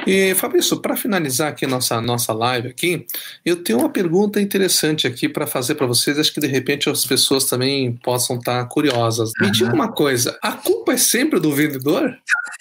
E 0.07 0.35
Fabrício, 0.35 0.81
para 0.81 0.97
finalizar 0.97 1.49
aqui 1.49 1.67
nossa 1.67 2.01
nossa 2.01 2.33
live 2.33 2.69
aqui, 2.69 3.07
eu 3.45 3.57
tenho 3.57 3.79
uma 3.81 3.89
pergunta 3.89 4.41
interessante 4.41 5.07
aqui 5.07 5.29
para 5.29 5.47
fazer 5.47 5.75
para 5.75 5.87
vocês. 5.87 6.19
Acho 6.19 6.33
que 6.33 6.41
de 6.41 6.47
repente 6.47 6.89
as 6.89 7.05
pessoas 7.05 7.45
também 7.45 7.93
possam 8.03 8.37
estar 8.37 8.63
tá 8.63 8.69
curiosas. 8.69 9.31
Me 9.41 9.51
diga 9.51 9.73
uma 9.73 9.93
coisa: 9.93 10.39
a 10.43 10.53
culpa 10.53 10.93
é 10.93 10.97
sempre 10.97 11.41
do 11.41 11.53
vendedor? 11.53 12.17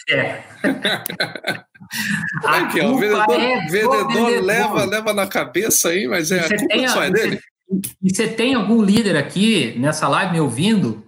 É. 0.10 0.42
Aqui, 2.46 2.82
ó, 2.82 2.92
o 2.92 2.98
vendedor, 2.98 3.40
é 3.40 3.60
vendedor, 3.68 4.08
vendedor, 4.08 4.44
leva 4.44 4.86
leva 4.86 5.14
na 5.14 5.28
cabeça 5.28 5.90
aí, 5.90 6.08
mas 6.08 6.32
é, 6.32 6.40
a 6.40 6.58
culpa 6.58 6.88
só 6.88 7.04
é 7.04 7.12
dele. 7.12 7.40
E 8.02 8.14
você 8.14 8.28
tem 8.28 8.54
algum 8.54 8.82
líder 8.82 9.18
aqui 9.18 9.76
nessa 9.78 10.08
live 10.08 10.34
me 10.34 10.40
ouvindo 10.40 11.03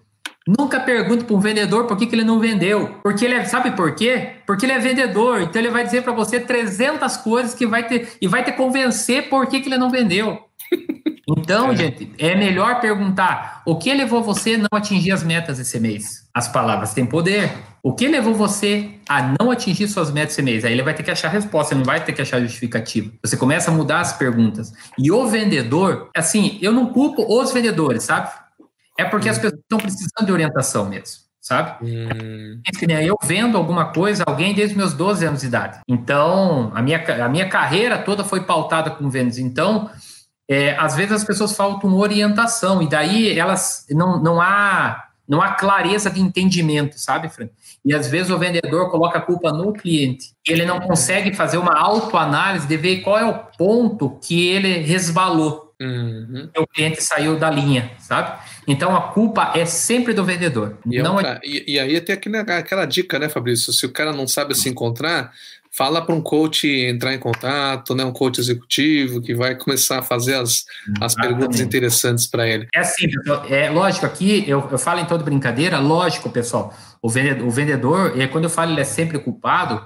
Nunca 0.48 0.80
pergunte 0.80 1.24
para 1.24 1.36
um 1.36 1.40
vendedor 1.40 1.86
por 1.86 1.98
que, 1.98 2.06
que 2.06 2.14
ele 2.14 2.24
não 2.24 2.40
vendeu. 2.40 3.00
Porque 3.02 3.26
ele 3.26 3.34
é, 3.34 3.46
sabe 3.46 3.72
por 3.72 3.96
quê? 3.96 4.34
Porque 4.46 4.66
ele 4.66 4.74
é 4.74 4.80
vendedor. 4.80 5.42
Então 5.42 5.60
ele 5.60 5.72
vai 5.72 5.84
dizer 5.84 6.04
para 6.04 6.14
você 6.14 6.40
300 6.40 7.18
coisas 7.18 7.56
que 7.56 7.66
vai 7.66 7.88
ter 7.88 8.16
e 8.22 8.28
vai 8.28 8.44
te 8.44 8.52
convencer 8.52 9.28
por 9.28 9.48
que, 9.48 9.60
que 9.60 9.70
ele 9.70 9.78
não 9.78 9.90
vendeu. 9.90 10.40
Então, 11.28 11.72
é. 11.72 11.76
gente, 11.76 12.12
é 12.20 12.36
melhor 12.36 12.80
perguntar 12.80 13.64
o 13.66 13.76
que 13.76 13.92
levou 13.92 14.22
você 14.22 14.54
a 14.54 14.58
não 14.60 14.68
atingir 14.74 15.12
as 15.12 15.24
metas 15.24 15.58
esse 15.58 15.80
mês? 15.80 16.28
As 16.32 16.48
palavras 16.48 16.94
têm 16.94 17.04
poder. 17.06 17.52
O 17.82 17.94
que 17.94 18.08
levou 18.08 18.34
você 18.34 18.92
a 19.10 19.34
não 19.40 19.50
atingir 19.50 19.88
suas 19.88 20.12
metas 20.12 20.34
esse 20.34 20.44
mês? 20.44 20.64
Aí 20.64 20.72
ele 20.72 20.84
vai 20.84 20.94
ter 20.94 21.02
que 21.02 21.10
achar 21.10 21.28
a 21.30 21.32
resposta, 21.32 21.74
ele 21.74 21.80
não 21.80 21.86
vai 21.86 22.04
ter 22.04 22.14
que 22.14 22.22
achar 22.22 22.40
justificativa. 22.40 23.12
Você 23.24 23.36
começa 23.36 23.72
a 23.72 23.74
mudar 23.74 24.02
as 24.02 24.14
perguntas. 24.14 24.72
E 25.00 25.12
o 25.12 25.28
vendedor, 25.28 26.10
assim, 26.16 26.60
eu 26.62 26.72
não 26.72 26.94
culpo 26.94 27.26
os 27.28 27.52
vendedores, 27.52 28.04
sabe? 28.04 28.30
É 28.98 29.06
porque 29.06 29.30
as 29.30 29.38
uhum. 29.38 29.44
pessoas 29.44 29.62
estão 29.62 29.78
precisando 29.80 30.26
de 30.26 30.32
orientação 30.32 30.86
mesmo 30.86 31.26
sabe? 31.46 31.86
Hum. 31.86 32.60
Eu 33.06 33.16
vendo 33.22 33.56
alguma 33.56 33.94
coisa, 33.94 34.24
alguém 34.26 34.56
desde 34.56 34.76
meus 34.76 34.96
12 34.96 35.28
anos 35.28 35.42
de 35.42 35.48
idade. 35.48 35.80
Então, 35.88 36.72
a 36.74 36.82
minha, 36.82 37.24
a 37.24 37.30
minha 37.30 37.48
carreira 37.48 38.00
toda 38.00 38.24
foi 38.24 38.42
pautada 38.42 38.90
com 38.90 39.08
vendas. 39.12 39.38
Então, 39.38 39.88
é, 40.50 40.76
às 40.76 40.96
vezes 40.96 41.12
as 41.12 41.24
pessoas 41.24 41.56
faltam 41.56 41.94
orientação, 41.94 42.82
e 42.82 42.90
daí 42.90 43.38
elas 43.38 43.86
não, 43.92 44.20
não 44.22 44.42
há 44.42 45.04
não 45.28 45.42
há 45.42 45.54
clareza 45.54 46.10
de 46.12 46.22
entendimento, 46.22 47.00
sabe, 47.00 47.30
Frank? 47.30 47.52
E 47.84 47.96
às 47.96 48.08
vezes 48.08 48.30
o 48.30 48.38
vendedor 48.38 48.92
coloca 48.92 49.18
a 49.18 49.22
culpa 49.22 49.52
no 49.52 49.74
cliente. 49.74 50.34
Ele 50.48 50.66
não 50.66 50.80
consegue 50.80 51.34
fazer 51.34 51.58
uma 51.58 51.74
autoanálise 51.74 52.68
de 52.68 52.78
ver 52.78 53.02
qual 53.02 53.18
é 53.18 53.26
o 53.26 53.40
ponto 53.58 54.20
que 54.22 54.48
ele 54.48 54.80
resvalou. 54.80 55.65
Uhum. 55.82 56.50
O 56.58 56.66
cliente 56.66 57.02
saiu 57.04 57.38
da 57.38 57.50
linha, 57.50 57.92
sabe? 58.00 58.40
Então 58.66 58.96
a 58.96 59.02
culpa 59.02 59.52
é 59.56 59.66
sempre 59.66 60.14
do 60.14 60.24
vendedor. 60.24 60.78
E, 60.90 61.00
é 61.00 61.04
não 61.04 61.20
é... 61.20 61.40
e, 61.44 61.74
e 61.74 61.80
aí 61.80 62.00
tem 62.00 62.14
aquele, 62.14 62.38
aquela 62.38 62.86
dica, 62.86 63.20
né, 63.20 63.28
Fabrício? 63.28 63.74
Se 63.74 63.86
o 63.86 63.92
cara 63.92 64.14
não 64.14 64.28
sabe 64.28 64.56
se 64.56 64.70
encontrar, 64.70 65.34
fala 65.76 66.02
para 66.02 66.16
um 66.16 66.22
coach 66.22 66.66
entrar 66.66 67.14
em 67.14 67.20
contato, 67.20 67.94
né, 67.94 68.06
um 68.06 68.14
coach 68.14 68.40
executivo 68.40 69.22
que 69.22 69.36
vai 69.36 69.56
começar 69.56 70.00
a 70.00 70.02
fazer 70.02 70.36
as, 70.36 70.66
as 71.02 71.14
perguntas 71.14 71.60
interessantes 71.60 72.26
para 72.26 72.48
ele. 72.48 72.68
É 72.74 72.80
assim, 72.80 73.08
é 73.50 73.70
lógico, 73.70 74.06
aqui 74.06 74.46
eu, 74.48 74.66
eu 74.72 74.78
falo 74.78 75.02
em 75.02 75.06
toda 75.06 75.24
brincadeira, 75.24 75.78
lógico, 75.78 76.30
pessoal, 76.30 76.74
o 77.02 77.10
vendedor, 77.10 77.46
o 77.46 77.52
vendedor 77.52 78.20
é, 78.20 78.26
quando 78.26 78.46
eu 78.46 78.50
falo 78.50 78.72
ele 78.72 78.80
é 78.80 78.86
sempre 78.86 79.20
culpado, 79.20 79.86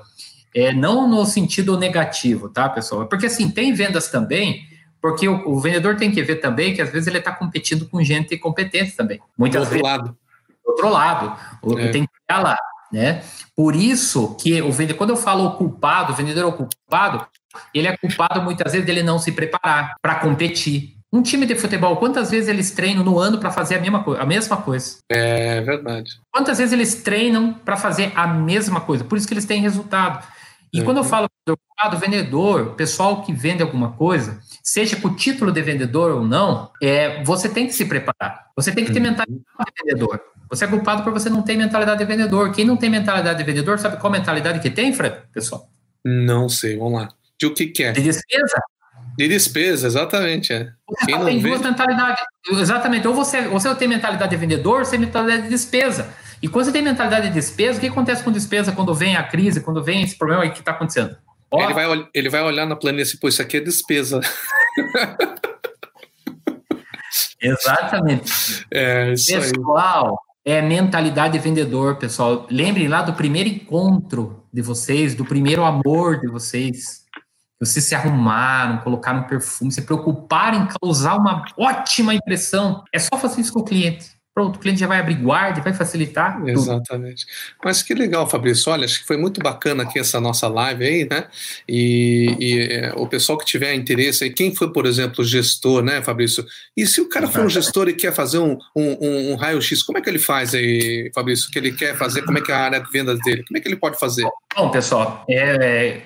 é 0.54 0.72
não 0.72 1.08
no 1.08 1.26
sentido 1.26 1.76
negativo, 1.76 2.50
tá, 2.50 2.70
pessoal? 2.70 3.08
Porque 3.08 3.26
assim, 3.26 3.50
tem 3.50 3.74
vendas 3.74 4.10
também, 4.10 4.68
porque 5.02 5.28
o, 5.28 5.48
o 5.48 5.60
vendedor 5.60 5.96
tem 5.96 6.12
que 6.12 6.22
ver 6.22 6.38
também 6.38 6.74
que 6.74 6.82
às 6.82 6.90
vezes 6.90 7.08
ele 7.08 7.20
está 7.20 7.32
competindo 7.32 7.88
com 7.88 8.04
gente 8.04 8.38
competente 8.38 8.96
também. 8.96 9.20
Muitas 9.38 9.62
do 9.62 9.64
outro 9.64 9.74
vezes, 9.74 9.92
lado. 9.92 10.18
Do 10.64 10.72
outro 10.72 10.90
lado. 10.90 11.80
É. 11.80 11.88
Tem 11.90 12.06
que 12.06 12.12
estar 12.22 12.42
lá. 12.42 12.58
Né? 12.92 13.22
Por 13.56 13.76
isso 13.76 14.36
que 14.36 14.62
o 14.62 14.72
vendedor, 14.72 14.98
quando 14.98 15.12
eu 15.12 15.18
falo 15.18 15.46
o 15.46 15.52
culpado, 15.52 16.12
o 16.12 16.16
vendedor 16.16 16.44
é 16.44 16.48
o 16.48 16.54
culpado, 16.54 17.26
ele 17.74 17.88
é 17.88 17.96
culpado 17.96 18.42
muitas 18.42 18.72
vezes 18.72 18.86
dele 18.86 19.04
não 19.04 19.20
se 19.20 19.32
preparar 19.32 19.96
para 20.02 20.16
competir. 20.16 20.96
Um 21.12 21.24
time 21.24 21.46
de 21.46 21.56
futebol, 21.56 21.98
quantas 21.98 22.30
vezes 22.30 22.48
eles 22.48 22.70
treinam 22.70 23.04
no 23.04 23.18
ano 23.18 23.40
para 23.40 23.50
fazer 23.50 23.76
a 23.76 23.80
mesma, 23.80 24.04
a 24.20 24.26
mesma 24.26 24.58
coisa? 24.58 24.98
É 25.10 25.60
verdade. 25.62 26.20
Quantas 26.32 26.60
vezes 26.60 26.72
eles 26.72 27.02
treinam 27.02 27.54
para 27.54 27.78
fazer 27.78 28.12
a 28.16 28.28
mesma 28.28 28.80
coisa? 28.82 29.04
Por 29.04 29.18
isso 29.18 29.28
que 29.28 29.34
eles 29.34 29.46
têm 29.46 29.60
resultado. 29.60 30.24
E 30.72 30.80
uhum. 30.80 30.86
quando 30.86 30.98
eu 30.98 31.04
falo 31.04 31.28
do 31.46 31.58
culpado, 31.58 31.98
vendedor, 31.98 32.76
pessoal 32.76 33.24
que 33.24 33.34
vende 33.34 33.64
alguma 33.64 33.94
coisa, 33.94 34.40
seja 34.64 34.96
com 34.96 35.08
o 35.08 35.16
título 35.16 35.52
de 35.52 35.62
vendedor 35.62 36.12
ou 36.12 36.24
não, 36.24 36.72
é, 36.82 37.24
você 37.24 37.50
tem 37.50 37.66
que 37.66 37.74
se 37.74 37.86
preparar. 37.86 38.48
Você 38.56 38.72
tem 38.72 38.86
que 38.86 38.92
ter 38.92 39.00
uhum. 39.00 39.06
mentalidade 39.06 39.40
de 39.40 39.84
vendedor. 39.84 40.22
Você 40.50 40.66
é 40.66 40.68
culpado 40.68 41.04
por 41.04 41.14
você 41.14 41.30
não 41.30 41.42
ter 41.42 41.56
mentalidade 41.56 42.00
de 42.00 42.06
vendedor. 42.06 42.52
Quem 42.52 42.66
não 42.66 42.78
tem 42.78 42.90
mentalidade 42.90 43.38
de 43.38 43.44
vendedor, 43.44 43.80
sabe 43.80 43.98
qual 43.98 44.12
mentalidade 44.12 44.60
que 44.60 44.70
tem, 44.70 44.94
Fred, 44.94 45.16
pessoal? 45.32 45.70
Não 46.04 46.50
sei, 46.50 46.78
vamos 46.78 47.02
lá. 47.02 47.10
De 47.40 47.46
o 47.46 47.54
que, 47.54 47.68
que 47.68 47.84
é? 47.84 47.92
De 47.92 48.02
despesa. 48.02 48.62
De 49.18 49.28
despesa, 49.28 49.88
exatamente. 49.88 50.54
É. 50.54 50.72
Quem 51.06 51.18
não 51.18 51.26
tem 51.26 51.40
vê... 51.40 51.50
duas 51.50 51.62
mentalidades. 51.62 52.24
Exatamente. 52.52 53.08
Ou 53.08 53.14
você, 53.14 53.48
ou 53.48 53.60
você 53.60 53.74
tem 53.76 53.88
mentalidade 53.88 54.32
de 54.32 54.38
vendedor, 54.38 54.80
ou 54.80 54.86
você 54.86 54.92
tem 54.92 55.02
mentalidade 55.02 55.44
de 55.44 55.50
despesa. 55.50 56.10
E 56.42 56.48
quando 56.48 56.66
você 56.66 56.72
tem 56.72 56.82
mentalidade 56.82 57.28
de 57.28 57.34
despesa, 57.34 57.78
o 57.78 57.82
que 57.82 57.88
acontece 57.88 58.24
com 58.24 58.32
despesa 58.32 58.72
quando 58.72 58.94
vem 58.96 59.16
a 59.16 59.24
crise, 59.24 59.62
quando 59.62 59.84
vem 59.84 60.04
esse 60.04 60.18
problema 60.18 60.44
aí 60.44 60.52
que 60.52 60.60
está 60.60 60.72
acontecendo? 60.72 61.18
Ó, 61.52 61.64
ele, 61.64 61.74
vai, 61.74 62.08
ele 62.14 62.30
vai 62.30 62.42
olhar 62.44 62.66
na 62.66 62.76
planilha 62.76 63.04
e 63.04 63.18
pô, 63.18 63.28
isso 63.28 63.42
aqui 63.42 63.58
é 63.58 63.60
despesa. 63.60 64.22
Exatamente. 67.42 68.66
É, 68.72 69.14
isso 69.14 69.34
Pessoal, 69.34 70.20
aí 70.46 70.54
é 70.54 70.62
mentalidade 70.62 71.34
de 71.34 71.40
vendedor, 71.40 71.98
pessoal. 71.98 72.48
Lembrem 72.50 72.88
lá 72.88 73.02
do 73.02 73.14
primeiro 73.14 73.50
encontro 73.50 74.46
de 74.54 74.62
vocês, 74.62 75.16
do 75.16 75.26
primeiro 75.26 75.64
amor 75.64 76.20
de 76.20 76.28
vocês. 76.28 77.06
Vocês 77.60 77.84
se 77.86 77.96
arrumaram, 77.96 78.78
colocaram 78.78 79.24
perfume, 79.24 79.72
se 79.72 79.82
preocuparam 79.82 80.64
em 80.64 80.68
causar 80.68 81.16
uma 81.16 81.44
ótima 81.58 82.14
impressão. 82.14 82.84
É 82.94 83.00
só 83.00 83.18
fazer 83.18 83.42
isso 83.42 83.52
com 83.52 83.60
o 83.60 83.66
cliente 83.66 84.19
pronto, 84.34 84.56
o 84.56 84.60
cliente 84.60 84.80
já 84.80 84.88
vai 84.88 85.00
abrir 85.00 85.16
guarda, 85.16 85.62
vai 85.62 85.74
facilitar. 85.74 86.42
Exatamente. 86.48 87.26
Tudo. 87.26 87.60
Mas 87.66 87.84
que 87.84 87.94
legal, 87.94 88.30
Fabrício. 88.30 88.72
Olha, 88.72 88.86
acho 88.86 89.02
que 89.02 89.08
foi 89.08 89.18
muito 89.18 89.42
bacana 89.42 89.84
aqui 89.84 90.00
essa 90.00 90.20
nossa 90.20 90.48
live 90.48 90.86
aí, 90.86 91.08
né? 91.10 91.28
E, 91.68 92.36
e 92.40 92.60
é, 92.72 92.94
o 92.96 93.08
pessoal 93.08 93.38
que 93.38 93.46
tiver 93.46 93.74
interesse 93.74 94.24
aí, 94.24 94.30
quem 94.30 94.56
foi, 94.56 94.72
por 94.72 94.86
exemplo, 94.86 95.24
gestor, 95.24 95.84
né, 95.84 96.02
Fabrício? 96.02 96.46
E 96.76 96.86
se 96.88 97.02
o 97.02 97.10
cara 97.10 97.28
for 97.28 97.46
um 97.46 97.50
gestor 97.50 97.90
e 97.90 97.94
quer 97.94 98.14
fazer 98.14 98.40
um, 98.40 98.58
um, 98.76 99.32
um 99.32 99.36
raio-x, 99.36 99.84
como 99.84 99.98
é 99.98 100.02
que 100.02 100.10
ele 100.10 100.20
faz 100.20 100.54
aí, 100.54 101.12
Fabrício? 101.14 101.52
Que 101.52 101.60
ele 101.60 101.74
quer 101.74 101.98
fazer, 101.98 102.22
como 102.24 102.38
é 102.38 102.42
que 102.42 102.52
é 102.52 102.56
a 102.56 102.60
área 102.60 102.80
de 102.80 102.90
vendas 102.92 103.20
dele? 103.20 103.44
Como 103.44 103.58
é 103.58 103.62
que 103.62 103.68
ele 103.68 103.78
pode 103.78 104.00
fazer? 104.00 104.26
Bom, 104.56 104.72
pessoal, 104.72 105.24
é, 105.30 106.02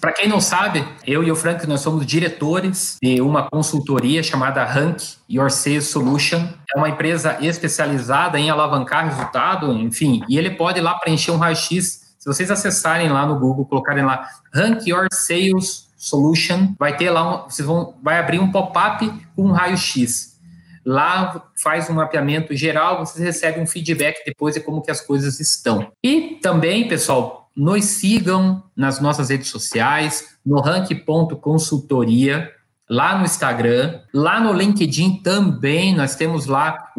para 0.00 0.12
quem 0.12 0.28
não 0.28 0.40
sabe, 0.40 0.86
eu 1.06 1.24
e 1.24 1.32
o 1.32 1.34
Frank, 1.34 1.66
nós 1.66 1.80
somos 1.80 2.04
diretores 2.04 2.98
de 3.02 3.20
uma 3.20 3.48
consultoria 3.48 4.22
chamada 4.22 4.62
Rank 4.62 5.02
Your 5.28 5.50
Sales 5.50 5.86
Solution. 5.86 6.48
É 6.74 6.78
uma 6.78 6.90
empresa 6.90 7.38
especializada 7.40 8.38
em 8.38 8.50
alavancar 8.50 9.06
resultado, 9.06 9.72
enfim, 9.72 10.22
e 10.28 10.38
ele 10.38 10.50
pode 10.50 10.78
ir 10.78 10.82
lá 10.82 10.94
preencher 10.94 11.30
um 11.30 11.38
raio-x. 11.38 12.14
Se 12.18 12.26
vocês 12.26 12.50
acessarem 12.50 13.08
lá 13.08 13.26
no 13.26 13.38
Google, 13.38 13.64
colocarem 13.64 14.04
lá 14.04 14.28
Rank 14.54 14.86
Your 14.86 15.08
Sales 15.10 15.88
Solution, 15.96 16.74
vai 16.78 16.96
ter 16.96 17.10
lá, 17.10 17.44
um, 17.46 17.48
vocês 17.48 17.66
vão, 17.66 17.94
vai 18.02 18.18
abrir 18.18 18.38
um 18.38 18.52
pop-up 18.52 19.10
com 19.34 19.46
um 19.46 19.52
raio-x. 19.52 20.38
Lá 20.84 21.42
faz 21.60 21.88
um 21.88 21.94
mapeamento 21.94 22.54
geral, 22.54 22.98
vocês 22.98 23.24
recebem 23.24 23.62
um 23.62 23.66
feedback 23.66 24.22
depois 24.26 24.54
de 24.54 24.60
como 24.60 24.82
que 24.82 24.90
as 24.90 25.00
coisas 25.00 25.40
estão. 25.40 25.90
E 26.02 26.38
também, 26.42 26.86
pessoal, 26.86 27.41
nos 27.56 27.84
sigam 27.84 28.62
nas 28.76 29.00
nossas 29.00 29.28
redes 29.28 29.48
sociais, 29.48 30.36
no 30.44 30.60
rank.consultoria, 30.60 32.50
lá 32.88 33.18
no 33.18 33.24
Instagram, 33.24 34.00
lá 34.12 34.40
no 34.40 34.52
LinkedIn 34.52 35.22
também, 35.22 35.94
nós 35.94 36.14
temos 36.14 36.46
lá 36.46 36.90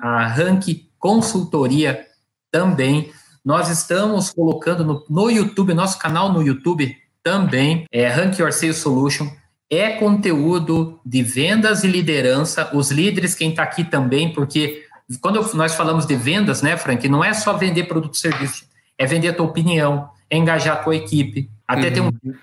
a, 0.00 0.26
Rank 0.26 0.86
Consultoria 0.98 2.06
também. 2.50 3.10
Nós 3.44 3.68
estamos 3.68 4.30
colocando 4.30 4.84
no, 4.84 5.04
no 5.08 5.30
YouTube, 5.30 5.74
nosso 5.74 5.98
canal 5.98 6.32
no 6.32 6.42
YouTube 6.42 6.96
também, 7.22 7.86
é 7.92 8.08
Rank 8.08 8.38
Your 8.38 8.52
Sales 8.52 8.78
Solution, 8.78 9.28
é 9.68 9.90
conteúdo 9.90 11.00
de 11.04 11.22
vendas 11.22 11.82
e 11.84 11.88
liderança, 11.88 12.70
os 12.72 12.90
líderes, 12.90 13.34
quem 13.34 13.50
está 13.50 13.62
aqui 13.62 13.84
também, 13.84 14.32
porque 14.32 14.84
quando 15.20 15.54
nós 15.54 15.74
falamos 15.74 16.06
de 16.06 16.16
vendas, 16.16 16.62
né, 16.62 16.76
Frank, 16.76 17.08
não 17.08 17.22
é 17.22 17.32
só 17.34 17.56
vender 17.56 17.84
produto 17.84 18.14
e 18.14 18.18
serviço, 18.18 18.64
é 18.98 19.06
vender 19.06 19.28
a 19.28 19.34
tua 19.34 19.46
opinião, 19.46 20.08
é 20.30 20.36
engajar 20.36 20.76
a 20.76 20.82
tua 20.82 20.96
equipe. 20.96 21.50
Até 21.66 21.88
uhum. 21.88 21.92
tem 21.92 22.02
um 22.02 22.06
uhum 22.06 22.34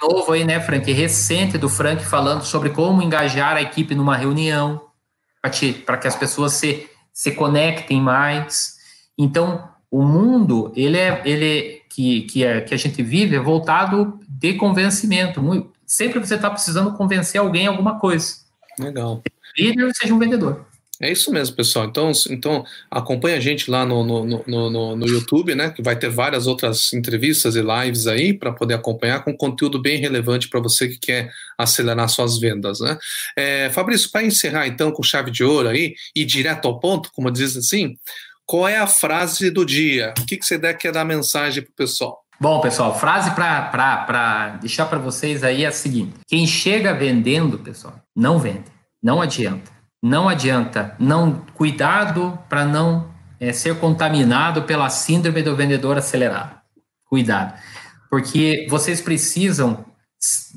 novo 0.00 0.32
aí, 0.32 0.44
né, 0.44 0.60
Frank? 0.60 0.90
Recente 0.92 1.58
do 1.58 1.68
Frank 1.68 2.04
falando 2.04 2.42
sobre 2.44 2.70
como 2.70 3.02
engajar 3.02 3.56
a 3.56 3.62
equipe 3.62 3.94
numa 3.94 4.16
reunião 4.16 4.82
para 5.40 5.96
que 5.96 6.08
as 6.08 6.16
pessoas 6.16 6.52
se, 6.54 6.88
se 7.12 7.32
conectem 7.32 8.00
mais. 8.00 8.76
Então, 9.16 9.68
o 9.90 10.02
mundo, 10.02 10.72
ele 10.74 10.98
é, 10.98 11.22
ele 11.24 11.82
que, 11.88 12.22
que, 12.22 12.44
é, 12.44 12.60
que 12.60 12.74
a 12.74 12.76
gente 12.76 13.02
vive 13.02 13.36
é 13.36 13.40
voltado 13.40 14.18
de 14.28 14.54
convencimento. 14.54 15.40
Muito, 15.40 15.70
sempre 15.86 16.18
você 16.18 16.34
está 16.34 16.50
precisando 16.50 16.92
convencer 16.94 17.40
alguém 17.40 17.66
alguma 17.66 17.98
coisa. 17.98 18.34
Legal. 18.78 19.22
Seja 19.56 19.70
líder, 19.70 19.92
seja 19.94 20.14
um 20.14 20.18
vendedor. 20.18 20.66
É 21.00 21.12
isso 21.12 21.30
mesmo, 21.30 21.54
pessoal. 21.54 21.84
Então, 21.84 22.10
então 22.30 22.64
acompanha 22.90 23.36
a 23.36 23.40
gente 23.40 23.70
lá 23.70 23.84
no, 23.84 24.02
no, 24.02 24.24
no, 24.24 24.70
no, 24.70 24.96
no 24.96 25.06
YouTube, 25.06 25.54
né? 25.54 25.70
Que 25.70 25.82
vai 25.82 25.96
ter 25.96 26.08
várias 26.08 26.46
outras 26.46 26.92
entrevistas 26.92 27.54
e 27.54 27.60
lives 27.60 28.06
aí 28.06 28.32
para 28.32 28.52
poder 28.52 28.74
acompanhar 28.74 29.22
com 29.22 29.36
conteúdo 29.36 29.80
bem 29.80 29.98
relevante 29.98 30.48
para 30.48 30.60
você 30.60 30.88
que 30.88 30.98
quer 30.98 31.30
acelerar 31.58 32.08
suas 32.08 32.38
vendas, 32.38 32.80
né? 32.80 32.96
É, 33.36 33.68
Fabrício, 33.70 34.10
para 34.10 34.24
encerrar 34.24 34.66
então 34.66 34.90
com 34.90 35.02
chave 35.02 35.30
de 35.30 35.44
ouro 35.44 35.68
aí 35.68 35.94
e 36.14 36.24
direto 36.24 36.66
ao 36.66 36.80
ponto, 36.80 37.10
como 37.12 37.30
diz 37.30 37.56
assim, 37.56 37.94
qual 38.46 38.66
é 38.66 38.78
a 38.78 38.86
frase 38.86 39.50
do 39.50 39.66
dia? 39.66 40.14
O 40.18 40.24
que, 40.24 40.38
que 40.38 40.46
você 40.46 40.58
quer 40.74 40.92
dar 40.92 41.04
mensagem 41.04 41.62
para 41.62 41.70
o 41.70 41.74
pessoal? 41.74 42.22
Bom, 42.40 42.60
pessoal, 42.60 42.98
frase 42.98 43.30
para 43.32 44.58
deixar 44.60 44.86
para 44.86 44.98
vocês 44.98 45.42
aí 45.44 45.64
é 45.64 45.66
a 45.66 45.72
seguinte: 45.72 46.14
quem 46.26 46.46
chega 46.46 46.94
vendendo, 46.94 47.58
pessoal, 47.58 48.00
não 48.14 48.38
vende, 48.38 48.64
não 49.02 49.20
adianta 49.20 49.75
não 50.02 50.28
adianta, 50.28 50.94
não 50.98 51.44
cuidado 51.54 52.38
para 52.48 52.64
não 52.64 53.10
é, 53.40 53.52
ser 53.52 53.78
contaminado 53.78 54.62
pela 54.62 54.88
síndrome 54.88 55.42
do 55.42 55.56
vendedor 55.56 55.96
acelerado. 55.98 56.60
Cuidado, 57.04 57.54
porque 58.10 58.66
vocês 58.68 59.00
precisam 59.00 59.84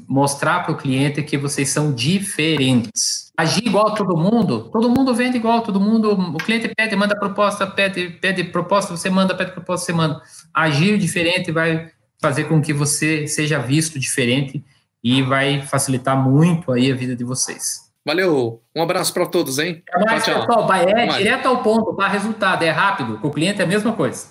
mostrar 0.08 0.64
para 0.64 0.72
o 0.72 0.78
cliente 0.78 1.22
que 1.22 1.38
vocês 1.38 1.70
são 1.70 1.94
diferentes. 1.94 3.32
Agir 3.38 3.66
igual 3.66 3.90
a 3.90 3.96
todo 3.96 4.18
mundo, 4.18 4.70
todo 4.72 4.90
mundo 4.90 5.14
vende 5.14 5.38
igual, 5.38 5.62
todo 5.62 5.80
mundo, 5.80 6.12
o 6.12 6.38
cliente 6.38 6.72
pede, 6.76 6.96
manda 6.96 7.18
proposta, 7.18 7.68
pede, 7.68 8.10
pede 8.10 8.44
proposta, 8.44 8.96
você 8.96 9.10
manda, 9.10 9.36
pede 9.36 9.52
proposta, 9.52 9.86
você 9.86 9.94
manda. 9.94 10.22
Agir 10.54 10.98
diferente 10.98 11.52
vai 11.52 11.92
fazer 12.22 12.46
com 12.46 12.62
que 12.62 12.74
você 12.74 13.28
seja 13.28 13.60
visto 13.60 14.00
diferente 14.00 14.64
e 15.04 15.22
vai 15.22 15.62
facilitar 15.62 16.18
muito 16.18 16.72
aí 16.72 16.92
a 16.92 16.96
vida 16.96 17.16
de 17.16 17.24
vocês. 17.24 17.89
Valeu, 18.06 18.64
um 18.76 18.82
abraço 18.82 19.14
para 19.14 19.26
todos, 19.26 19.60
hein? 19.60 19.84
É 19.94 20.06
mais, 20.06 20.24
tchau, 20.24 20.46
pessoal, 20.46 20.68
vai, 20.68 20.86
é 20.86 21.08
direto 21.08 21.48
ao 21.48 21.62
ponto, 21.62 21.94
tá? 21.96 22.08
Resultado, 22.08 22.64
é 22.64 22.70
rápido. 22.70 23.20
Com 23.20 23.28
o 23.28 23.32
cliente 23.32 23.62
é 23.62 23.64
a 23.64 23.68
mesma 23.68 23.94
coisa. 23.94 24.28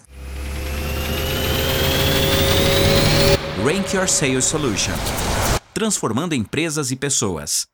Rank 3.64 3.92
Your 3.92 4.08
Sales 4.08 4.44
Solution 4.44 4.94
transformando 5.78 6.34
empresas 6.34 6.90
e 6.90 6.96
pessoas. 6.96 7.68